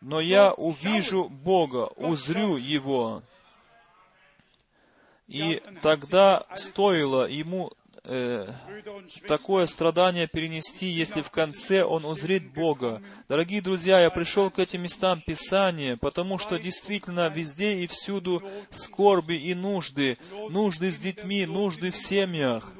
[0.00, 3.22] но я увижу Бога, узрю Его.
[5.26, 7.72] И тогда стоило ему
[8.08, 8.48] э,
[9.26, 13.02] такое страдание перенести, если в конце он узрит Бога.
[13.28, 19.34] Дорогие друзья, я пришел к этим местам Писания, потому что действительно везде и всюду скорби
[19.34, 20.18] и нужды,
[20.48, 22.72] нужды с детьми, нужды в семьях.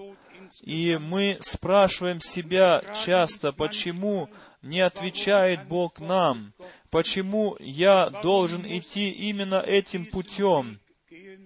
[0.62, 4.28] И мы спрашиваем себя часто, почему
[4.62, 6.52] не отвечает Бог нам,
[6.90, 10.80] почему я должен идти именно этим путем.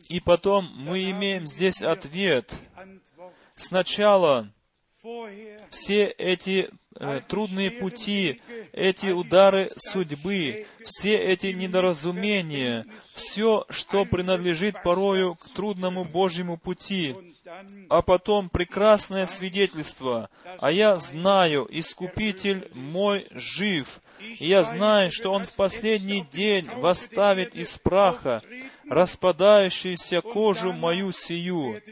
[0.09, 2.55] И потом мы имеем здесь ответ—
[3.57, 4.49] Сначала
[5.71, 8.41] все эти э, трудные пути,
[8.73, 17.17] эти удары судьбы, все эти недоразумения, все, что принадлежит порою к трудному Божьему пути,
[17.89, 20.31] а потом прекрасное свидетельство.
[20.61, 27.57] А я знаю, Искупитель мой жив, и я знаю, что Он в последний день восставит
[27.57, 28.41] из праха
[28.89, 31.83] распадающуюся кожу мою сию,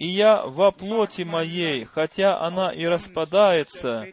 [0.00, 4.08] и я во плоти моей, хотя она и распадается,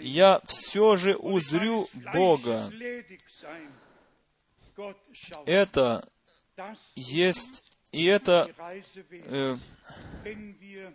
[0.00, 2.68] я все же узрю Бога.
[5.46, 6.08] Это
[6.96, 7.62] есть,
[7.92, 8.50] и это
[9.10, 9.56] э,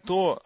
[0.05, 0.43] то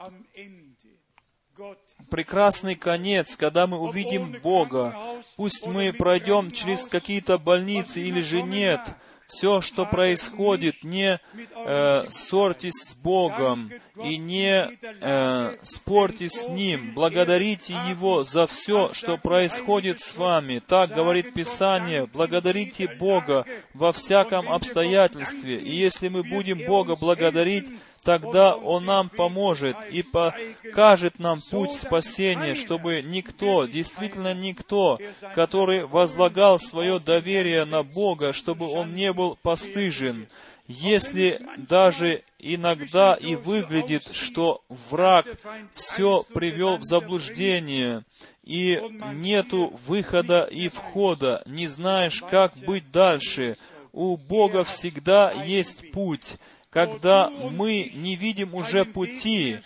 [2.12, 4.96] прекрасный конец, когда мы увидим Бога.
[5.38, 8.96] Пусть мы пройдем через какие-то больницы или же нет,
[9.28, 11.20] все, что происходит, не
[11.56, 13.72] э, ссорьтесь с Богом
[14.04, 14.70] и не
[15.02, 16.94] э, спорьте с Ним.
[16.94, 20.62] Благодарите Его за все, что происходит с вами.
[20.66, 22.06] Так говорит Писание.
[22.06, 25.58] Благодарите Бога во всяком обстоятельстве.
[25.58, 27.68] И если мы будем Бога благодарить,
[28.06, 35.00] тогда Он нам поможет и покажет нам путь спасения, чтобы никто, действительно никто,
[35.34, 40.28] который возлагал свое доверие на Бога, чтобы он не был постыжен.
[40.68, 45.28] если даже иногда и выглядит, что враг
[45.74, 48.04] все привел в заблуждение,
[48.44, 48.80] и
[49.14, 53.58] нету выхода и входа, не знаешь, как быть дальше.
[53.92, 56.36] У Бога всегда есть путь.
[56.76, 59.60] Когда мы не видим уже пути,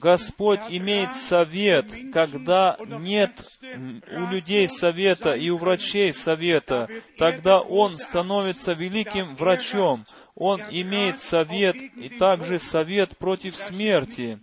[0.00, 3.32] Господь имеет совет, когда нет
[4.10, 6.88] у людей совета и у врачей совета,
[7.18, 10.06] тогда Он становится великим врачом.
[10.34, 14.38] Он имеет совет и также совет против смерти.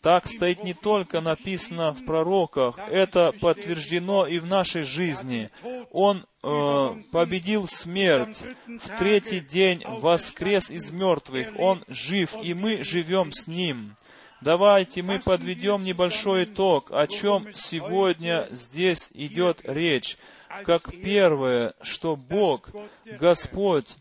[0.00, 5.50] Так стоит не только написано в пророках, это подтверждено и в нашей жизни.
[5.90, 13.32] Он э, победил смерть, в третий день воскрес из мертвых, Он жив, и мы живем
[13.32, 13.96] с Ним.
[14.40, 20.16] Давайте мы подведем небольшой итог, о чем сегодня здесь идет речь.
[20.64, 22.70] Как первое, что Бог,
[23.18, 23.96] Господь,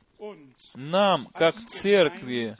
[0.76, 2.56] нам, как церкви,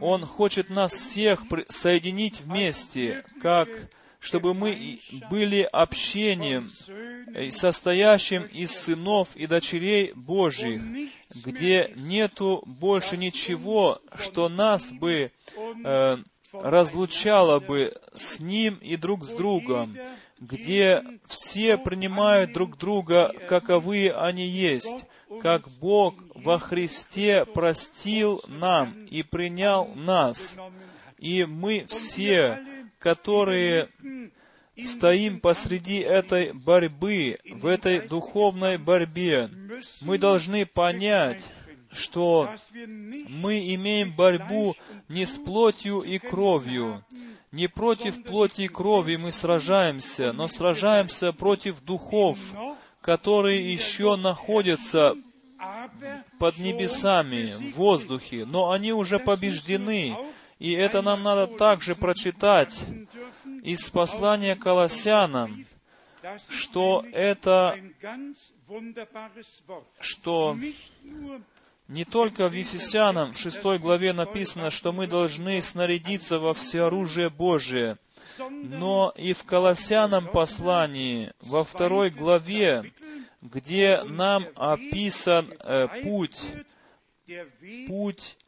[0.00, 3.68] Он хочет нас всех соединить вместе, как
[4.20, 4.98] чтобы мы
[5.30, 6.68] были общением,
[7.50, 10.82] состоящим из сынов и дочерей Божьих,
[11.44, 15.30] где нету больше ничего, что нас бы
[15.84, 16.16] э,
[16.52, 19.96] разлучало бы с Ним и друг с другом,
[20.40, 25.04] где все принимают друг друга, каковы они есть,
[25.42, 30.56] как Бог во Христе простил нам и принял нас.
[31.18, 32.64] И мы все,
[32.98, 33.90] которые
[34.84, 39.50] стоим посреди этой борьбы, в этой духовной борьбе,
[40.02, 41.44] мы должны понять,
[41.90, 42.54] что
[43.28, 44.76] мы имеем борьбу
[45.08, 47.04] не с плотью и кровью,
[47.50, 52.38] не против плоти и крови мы сражаемся, но сражаемся против духов,
[53.08, 55.16] которые еще находятся
[56.38, 60.14] под небесами, в воздухе, но они уже побеждены.
[60.58, 62.78] И это нам надо также прочитать
[63.62, 65.64] из послания Колоссянам,
[66.50, 67.78] что это,
[70.00, 70.58] что
[71.88, 77.96] не только в Ефесянам, шестой главе написано, что мы должны снарядиться во всеоружие Божие,
[78.38, 82.92] но и в Колоссянам послании, во второй главе,
[83.42, 86.42] где нам описан э, путь,
[87.86, 88.38] путь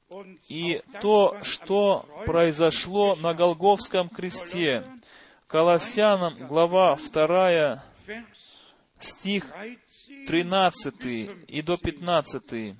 [0.48, 4.84] и то, что произошло на Голговском кресте.
[5.46, 7.84] Колоссянам, глава 2,
[9.00, 9.52] стих
[10.26, 12.74] 13 и до 15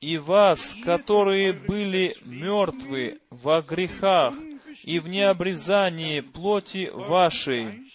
[0.00, 4.34] и вас, которые были мертвы во грехах
[4.82, 7.92] и в необрезании плоти вашей,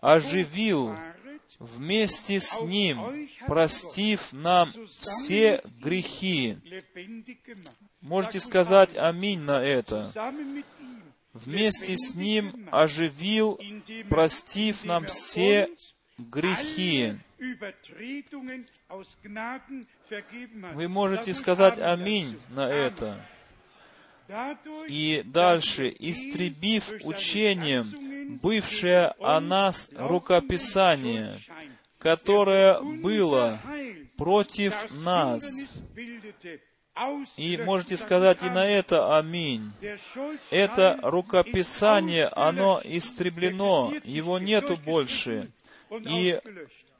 [0.00, 0.94] оживил
[1.58, 4.70] вместе с Ним, простив нам
[5.00, 6.58] все грехи.
[8.00, 10.12] Можете сказать аминь на это.
[11.32, 13.58] Вместе с Ним оживил,
[14.08, 15.68] простив нам все
[16.18, 17.14] грехи.
[20.74, 23.26] Вы можете сказать аминь на это.
[24.88, 31.38] И дальше, истребив учением, бывшее о нас рукописание,
[31.98, 33.60] которое было
[34.16, 34.74] против
[35.04, 35.68] нас.
[37.36, 39.72] И можете сказать и на это аминь.
[40.50, 45.50] Это рукописание, оно истреблено, его нету больше.
[45.90, 46.40] И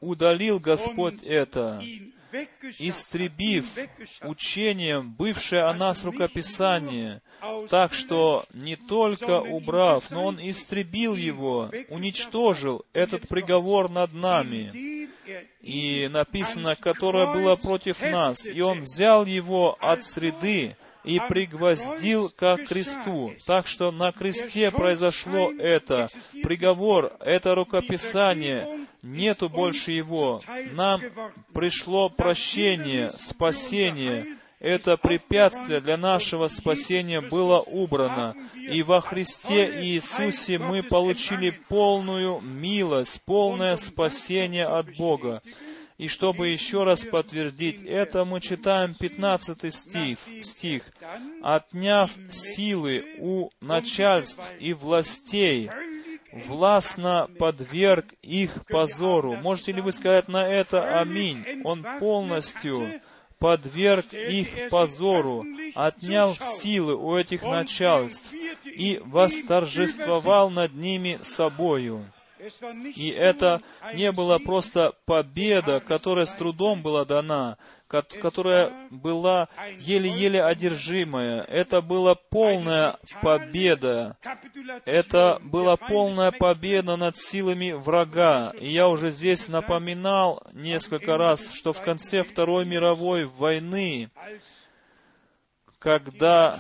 [0.01, 1.83] удалил Господь это,
[2.79, 3.67] истребив
[4.23, 7.23] учением бывшее о нас рукописание,
[7.71, 15.09] так что не только убрав, но Он истребил его, уничтожил этот приговор над нами.
[15.61, 22.57] И написано, которое было против нас, и Он взял его от среды, и пригвоздил ко
[22.57, 23.35] кресту.
[23.47, 26.09] Так что на кресте произошло это.
[26.43, 30.41] Приговор, это рукописание, нету больше его.
[30.73, 31.03] Нам
[31.53, 34.39] пришло прощение, спасение.
[34.61, 38.35] Это препятствие для нашего спасения было убрано.
[38.57, 45.43] И во Христе Иисусе мы получили полную милость, полное спасение от Бога.
[45.97, 50.93] И чтобы еще раз подтвердить это, мы читаем 15 стих, стих.
[51.43, 55.71] «Отняв силы у начальств и властей,
[56.33, 59.37] властно подверг их позору».
[59.37, 61.63] Можете ли вы сказать на это «Аминь»?
[61.63, 63.01] Он полностью
[63.39, 65.45] подверг их позору,
[65.75, 68.33] отнял силы у этих начальств
[68.65, 72.05] и восторжествовал над ними собою.
[72.95, 73.63] И это
[73.95, 79.49] не была просто победа, которая с трудом была дана, которая была
[79.79, 81.43] еле-еле одержимая.
[81.43, 84.17] Это была полная победа.
[84.85, 88.53] Это была полная победа над силами врага.
[88.59, 94.11] И я уже здесь напоминал несколько раз, что в конце Второй мировой войны,
[95.79, 96.59] когда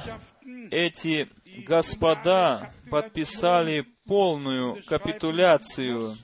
[0.71, 1.29] эти
[1.67, 6.17] господа подписали полную капитуляцию,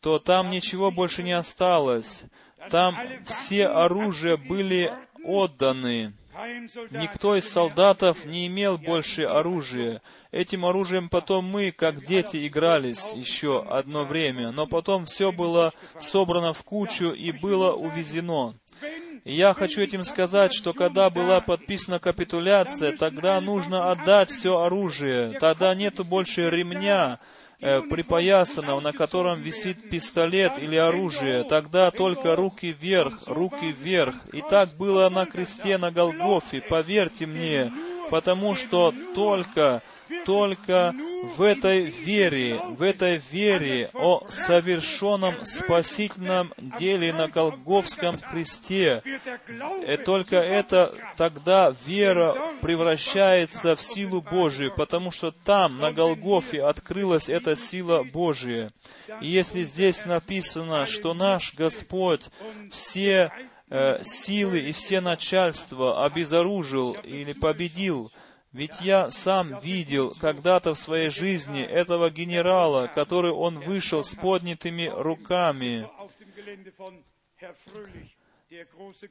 [0.00, 2.22] то там ничего больше не осталось.
[2.70, 2.96] Там
[3.26, 4.92] все оружия были
[5.24, 6.14] отданы.
[6.90, 10.02] Никто из солдатов не имел больше оружия.
[10.32, 16.52] Этим оружием потом мы, как дети, игрались еще одно время, но потом все было собрано
[16.52, 18.54] в кучу и было увезено.
[19.28, 25.36] Я хочу этим сказать, что когда была подписана капитуляция, тогда нужно отдать все оружие.
[25.40, 27.18] Тогда нету больше ремня,
[27.60, 31.42] э, припоясанного, на котором висит пистолет или оружие.
[31.42, 34.14] Тогда только руки вверх, руки вверх.
[34.32, 37.72] И так было на кресте на Голгофе, поверьте мне,
[38.10, 39.82] потому что только
[40.24, 40.94] только
[41.36, 49.02] в этой вере, в этой вере о совершенном спасительном деле на Голговском кресте,
[49.86, 57.28] и только это тогда вера превращается в силу Божию, потому что там, на Голгофе, открылась
[57.28, 58.72] эта сила Божия.
[59.20, 62.28] И если здесь написано, что наш Господь
[62.70, 63.30] все
[63.68, 68.12] э, силы и все начальства обезоружил или победил,
[68.56, 74.86] ведь я сам видел когда-то в своей жизни этого генерала, который он вышел с поднятыми
[74.86, 75.86] руками.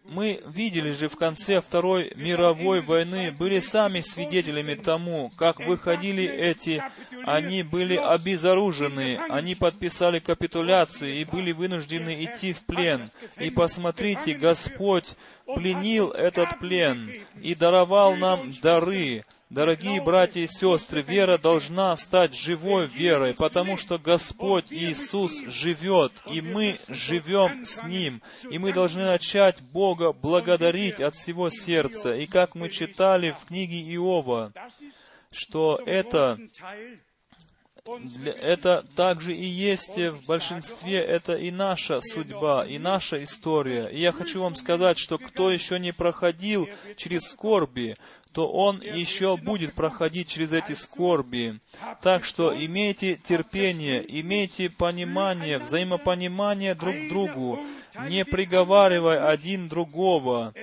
[0.06, 6.82] Мы видели же в конце Второй мировой войны, были сами свидетелями тому, как выходили эти,
[7.26, 13.10] они были обезоружены, они подписали капитуляции и были вынуждены идти в плен.
[13.38, 15.16] И посмотрите, Господь
[15.46, 22.88] пленил этот плен и даровал нам дары, Дорогие братья и сестры, вера должна стать живой
[22.88, 29.62] верой, потому что Господь Иисус живет, и мы живем с Ним, и мы должны начать
[29.62, 32.16] Бога благодарить от всего сердца.
[32.16, 34.52] И как мы читали в книге Иова,
[35.32, 36.40] что это
[38.42, 43.86] это также и есть в большинстве, это и наша судьба, и наша история.
[43.90, 46.68] И я хочу вам сказать, что кто еще не проходил
[46.98, 47.96] через скорби,
[48.36, 51.57] то он еще будет проходить через эти скорби.
[52.02, 57.60] Так что имейте терпение, имейте понимание, взаимопонимание друг к другу,
[58.10, 60.53] не приговаривая один другого.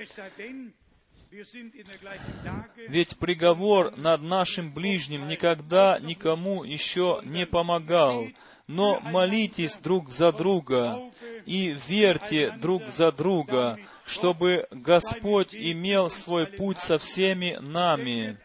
[2.89, 8.27] Ведь приговор над нашим ближним никогда никому еще не помогал.
[8.67, 10.99] Но молитесь друг за друга
[11.45, 18.37] и верьте друг за друга, чтобы Господь имел свой путь со всеми нами.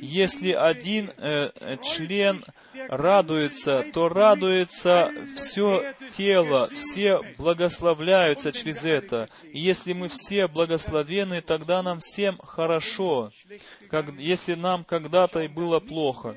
[0.00, 1.50] Если один э,
[1.82, 2.44] член
[2.88, 9.28] радуется, то радуется все тело, все благословляются через это.
[9.52, 13.32] И если мы все благословены, тогда нам всем хорошо,
[13.90, 16.36] как, если нам когда-то и было плохо.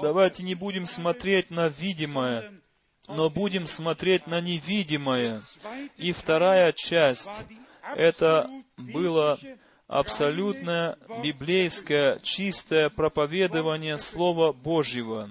[0.00, 2.59] Давайте не будем смотреть на видимое,
[3.14, 5.40] но будем смотреть на невидимое.
[5.96, 7.30] И вторая часть—
[7.96, 9.38] это было
[9.88, 15.30] абсолютное библейское чистое проповедование Слова Божьего.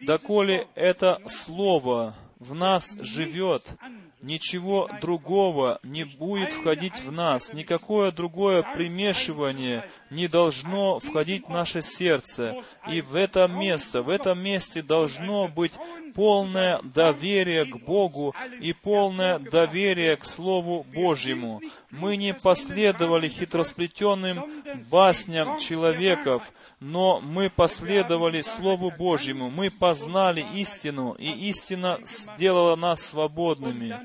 [0.00, 3.74] Доколе это Слово в нас живет,
[4.20, 11.82] ничего другого не будет входить в нас, никакое другое примешивание не должно входить в наше
[11.82, 12.56] сердце.
[12.88, 15.72] И в это место, в этом месте должно быть
[16.14, 21.60] полное доверие к Богу и полное доверие к Слову Божьему.
[21.90, 24.44] Мы не последовали хитросплетенным
[24.90, 29.50] басням человеков, но мы последовали Слову Божьему.
[29.50, 33.96] Мы познали истину, и истина сделала нас свободными.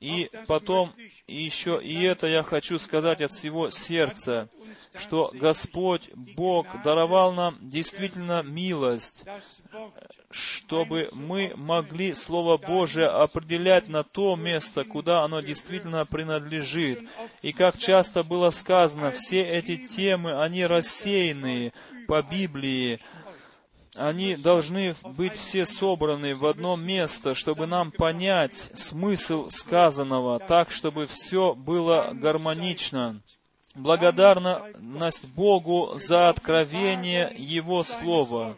[0.00, 0.92] И потом
[1.34, 4.48] еще и это я хочу сказать от всего сердца,
[4.98, 9.24] что Господь Бог даровал нам действительно милость,
[10.30, 17.08] чтобы мы могли Слово Божие определять на то место, куда оно действительно принадлежит.
[17.42, 21.72] И как часто было сказано, все эти темы, они рассеянные
[22.08, 22.98] по Библии,
[23.94, 31.06] они должны быть все собраны в одно место, чтобы нам понять смысл сказанного, так, чтобы
[31.06, 33.20] все было гармонично.
[33.74, 38.56] Благодарность Богу за откровение Его Слова.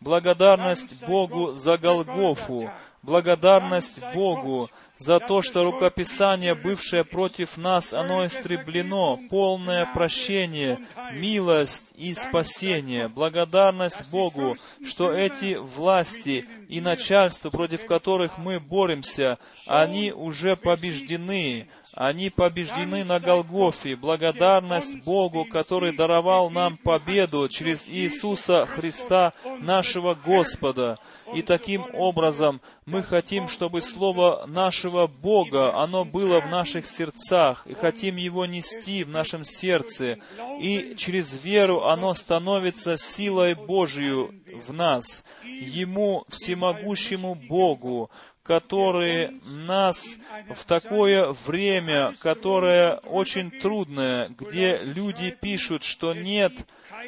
[0.00, 2.70] Благодарность Богу за Голгофу.
[3.02, 10.78] Благодарность Богу за то, что рукописание, бывшее против нас, оно истреблено, полное прощение,
[11.12, 20.12] милость и спасение, благодарность Богу, что эти власти и начальства, против которых мы боремся, они
[20.12, 23.96] уже побеждены, они побеждены на Голгофе.
[23.96, 30.98] Благодарность Богу, который даровал нам победу через Иисуса Христа, нашего Господа.
[31.34, 37.72] И таким образом мы хотим, чтобы Слово нашего Бога, оно было в наших сердцах, и
[37.72, 40.18] хотим его нести в нашем сердце.
[40.60, 45.24] И через веру оно становится силой Божию в нас.
[45.44, 48.10] Ему, всемогущему Богу,
[48.46, 50.16] который нас
[50.54, 56.52] в такое время, которое очень трудное, где люди пишут, что нет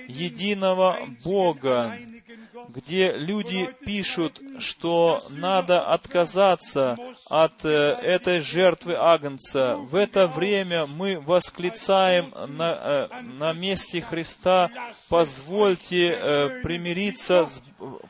[0.09, 1.97] единого Бога,
[2.69, 6.97] где люди пишут, что надо отказаться
[7.29, 9.77] от э, этой жертвы Агнца.
[9.77, 14.71] В это время мы восклицаем на, э, на месте Христа,
[15.09, 17.47] позвольте э, примириться,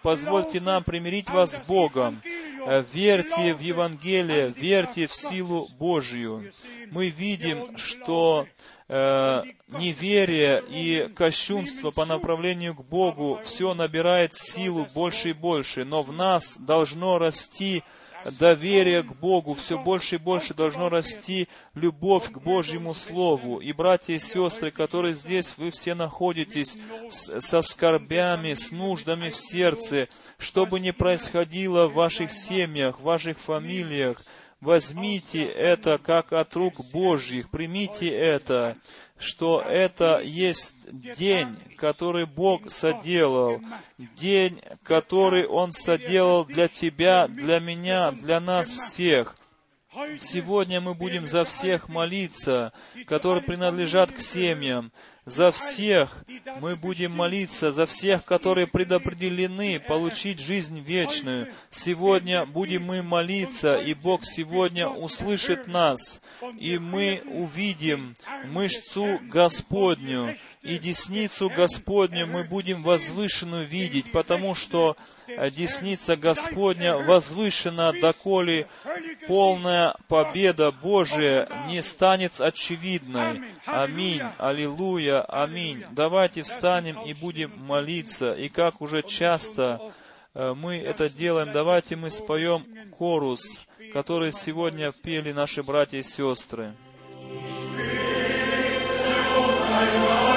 [0.02, 2.20] позвольте нам примирить вас с Богом.
[2.70, 6.52] Э, верьте в Евангелие, верьте в силу Божью.
[6.90, 8.46] Мы видим, что
[8.88, 16.02] э, неверие и кощунство по направлению к Богу все набирает силу больше и больше, но
[16.02, 17.84] в нас должно расти
[18.24, 23.60] доверие к Богу, все больше и больше должно расти любовь к Божьему Слову.
[23.60, 26.78] И, братья и сестры, которые здесь, вы все находитесь
[27.10, 30.08] со скорбями, с нуждами в сердце,
[30.38, 34.22] что бы ни происходило в ваших семьях, в ваших фамилиях,
[34.60, 38.76] возьмите это как от рук Божьих, примите это,
[39.18, 43.60] что это есть день, который Бог соделал,
[44.16, 49.36] день, который Он соделал для тебя, для меня, для нас всех.
[50.20, 52.72] Сегодня мы будем за всех молиться,
[53.06, 54.92] которые принадлежат к семьям,
[55.28, 56.24] за всех
[56.60, 61.52] мы будем молиться, за всех, которые предопределены получить жизнь вечную.
[61.70, 66.20] Сегодня будем мы молиться, и Бог сегодня услышит нас,
[66.58, 68.14] и мы увидим
[68.46, 70.36] мышцу Господню,
[70.68, 74.96] и десницу Господню мы будем возвышенную видеть, потому что
[75.50, 78.66] десница Господня возвышена, доколе
[79.26, 83.42] полная победа Божия не станет очевидной.
[83.64, 85.84] Аминь, аллилуйя, аминь.
[85.92, 88.34] Давайте встанем и будем молиться.
[88.34, 89.80] И как уже часто
[90.34, 93.60] э, мы это делаем, давайте мы споем корус,
[93.92, 96.74] который сегодня пели наши братья и сестры.
[99.78, 100.27] Теперь мы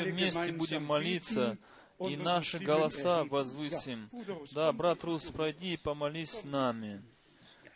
[0.00, 1.58] все вместе будем молиться,
[2.00, 4.10] и наши голоса возвысим.
[4.52, 7.02] Да, брат Рус, пройди и помолись с нами.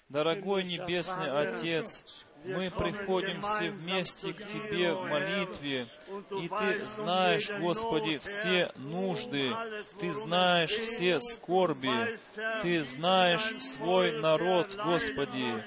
[0.09, 2.05] Дорогой Небесный Отец,
[2.45, 5.87] мы приходим все вместе к Тебе в молитве,
[6.31, 9.53] и Ты знаешь, Господи, все нужды,
[10.01, 12.19] Ты знаешь все скорби,
[12.63, 15.63] Ты знаешь свой народ, Господи,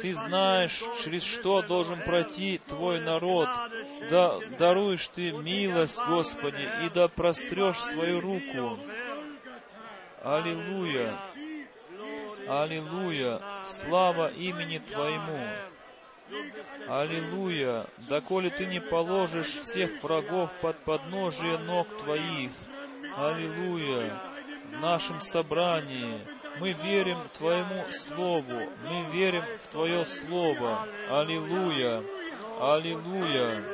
[0.00, 3.48] ты знаешь, через что должен пройти Твой народ.
[4.10, 8.78] Да даруешь Ты милость, Господи, и да прострешь свою руку.
[10.22, 11.14] Аллилуйя!
[12.48, 13.40] Аллилуйя!
[13.64, 15.40] Слава имени Твоему!
[16.88, 17.86] Аллилуйя!
[18.08, 22.50] Доколе Ты не положишь всех врагов под подножие ног Твоих.
[23.16, 24.20] Аллилуйя!
[24.72, 26.20] В нашем собрании
[26.60, 30.86] мы верим Твоему Слову, мы верим в Твое Слово.
[31.10, 32.02] Аллилуйя!
[32.60, 33.64] Аллилуйя!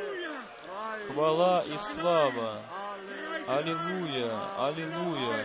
[1.08, 2.62] Хвала и слава!
[3.48, 4.30] Аллилуйя!
[4.58, 5.44] Аллилуйя!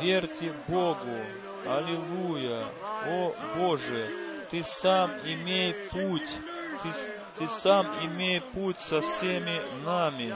[0.00, 1.18] Верьте Богу!
[1.66, 2.64] Аллилуйя!
[3.06, 4.08] О Боже!
[4.50, 6.38] Ты сам имей путь
[6.82, 6.88] Ты,
[7.38, 10.34] Ты сам имей путь со всеми нами.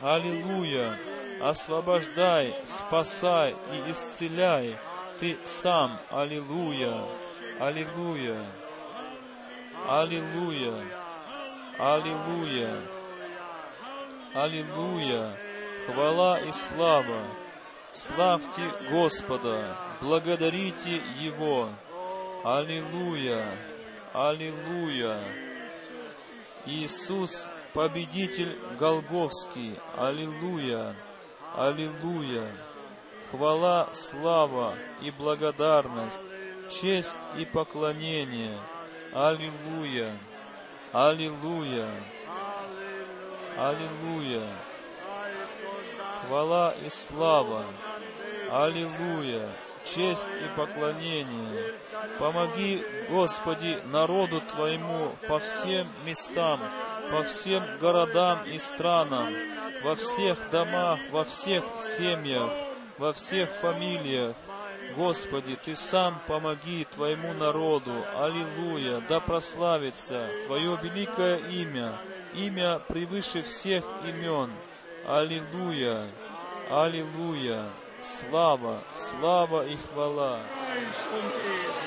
[0.00, 0.98] Аллилуйя!
[1.42, 4.78] Освобождай, спасай и исцеляй.
[5.20, 5.98] Ты сам.
[6.10, 6.94] Аллилуйя!
[7.58, 8.36] Аллилуйя!
[9.88, 10.74] Аллилуйя!
[11.78, 12.74] Аллилуйя!
[14.34, 15.36] Аллилуйя!
[15.86, 17.22] Хвала и слава!
[17.94, 19.74] Славьте Господа!
[20.02, 21.70] Благодарите Его!
[22.44, 23.42] Аллилуйя!
[24.12, 25.18] Аллилуйя!
[26.66, 29.78] Иисус, победитель Голговский!
[29.96, 30.94] Аллилуйя!
[31.54, 32.44] Аллилуйя!
[33.30, 36.22] Хвала, слава и благодарность,
[36.70, 38.56] честь и поклонение.
[39.12, 40.12] Аллилуйя!
[40.92, 41.88] Аллилуйя!
[43.58, 44.46] Аллилуйя!
[46.26, 47.64] Хвала и слава!
[48.50, 49.48] Аллилуйя!
[49.84, 51.74] Честь и поклонение!
[52.20, 56.60] Помоги, Господи, народу Твоему по всем местам,
[57.10, 59.32] по всем городам и странам,
[59.82, 62.50] во всех домах, во всех семьях,
[62.98, 64.36] во всех фамилиях.
[64.96, 67.92] Господи, Ты сам помоги Твоему народу.
[68.16, 69.02] Аллилуйя!
[69.08, 71.92] Да прославится Твое великое имя,
[72.34, 74.50] имя превыше всех имен.
[75.06, 76.02] Аллилуйя!
[76.70, 77.64] Аллилуйя!
[78.00, 80.40] Слава, слава и хвала!
[80.76, 81.86] Preis und Ehre.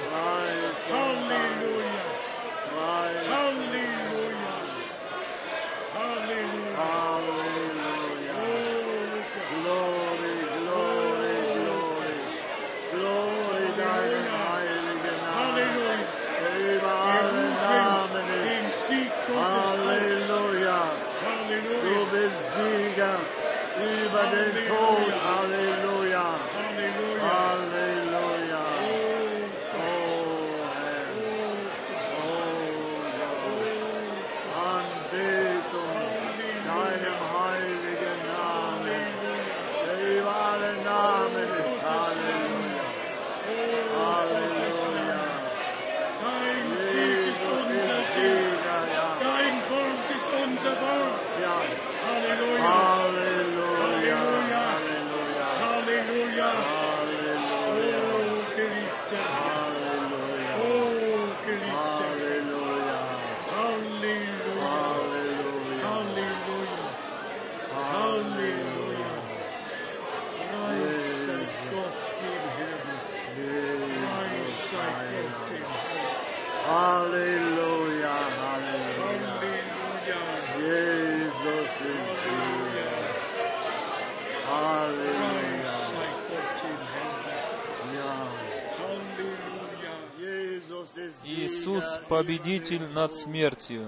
[92.09, 93.85] Победитель над смертью.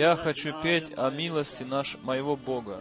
[0.00, 2.80] Я хочу петь о милости наш, моего Бога.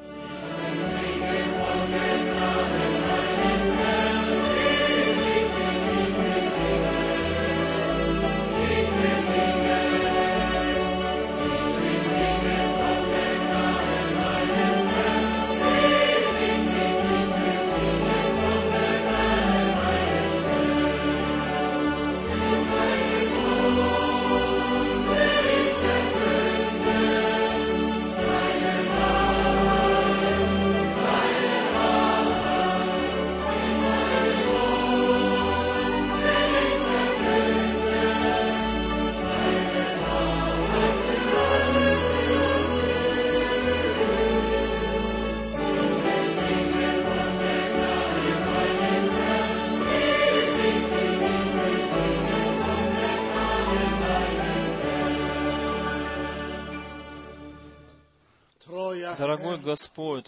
[59.63, 60.27] Господь,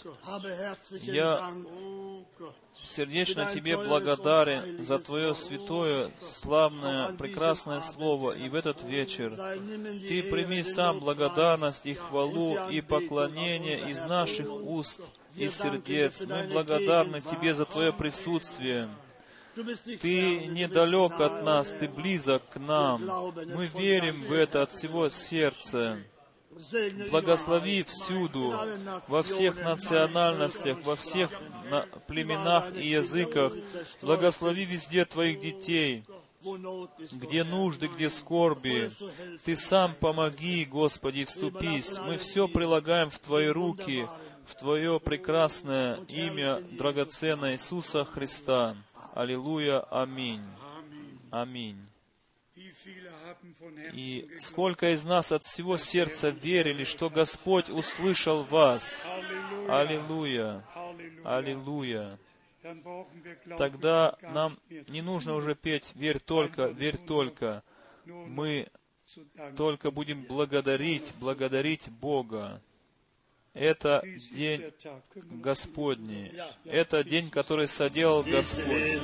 [1.02, 1.52] Я
[2.86, 9.32] сердечно Тебе благодарен за Твое святое, славное, прекрасное Слово и в этот вечер.
[9.32, 15.00] Ты прими сам благодарность и хвалу и поклонение из наших уст
[15.36, 16.22] и сердец.
[16.22, 17.22] Мы благодарны.
[17.22, 18.90] Тебе за Твое присутствие.
[20.02, 21.70] Ты недалек от нас.
[21.80, 23.06] Ты близок к нам.
[23.06, 26.00] Мы верим в это от всего сердца.
[27.10, 28.54] Благослови всюду,
[29.08, 31.30] во всех национальностях, во всех
[31.70, 33.54] на- племенах и языках.
[34.02, 36.04] Благослови везде Твоих детей,
[37.14, 38.92] где нужды, где скорби.
[39.46, 41.98] Ты сам помоги, Господи, вступись.
[42.06, 44.08] Мы все прилагаем в Твои руки,
[44.46, 48.76] в Твое прекрасное имя драгоценное Иисуса Христа.
[49.14, 50.44] Аллилуйя, аминь.
[51.32, 51.78] Аминь.
[53.94, 59.02] И сколько из нас от всего сердца верили, что Господь услышал вас.
[59.68, 60.64] Аллилуйя,
[61.24, 62.18] аллилуйя.
[63.58, 64.58] Тогда нам
[64.88, 67.64] не нужно уже петь «Верь только, верь только».
[68.06, 68.68] Мы
[69.58, 72.62] только будем благодарить, благодарить Бога.
[73.54, 74.02] Это
[74.32, 74.72] день
[75.16, 76.32] Господний.
[76.66, 79.02] Это день, который соделал Господь.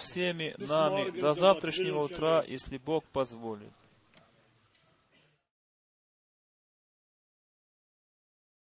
[0.00, 3.70] Всеми нами до завтрашнего утра, если Бог позволит.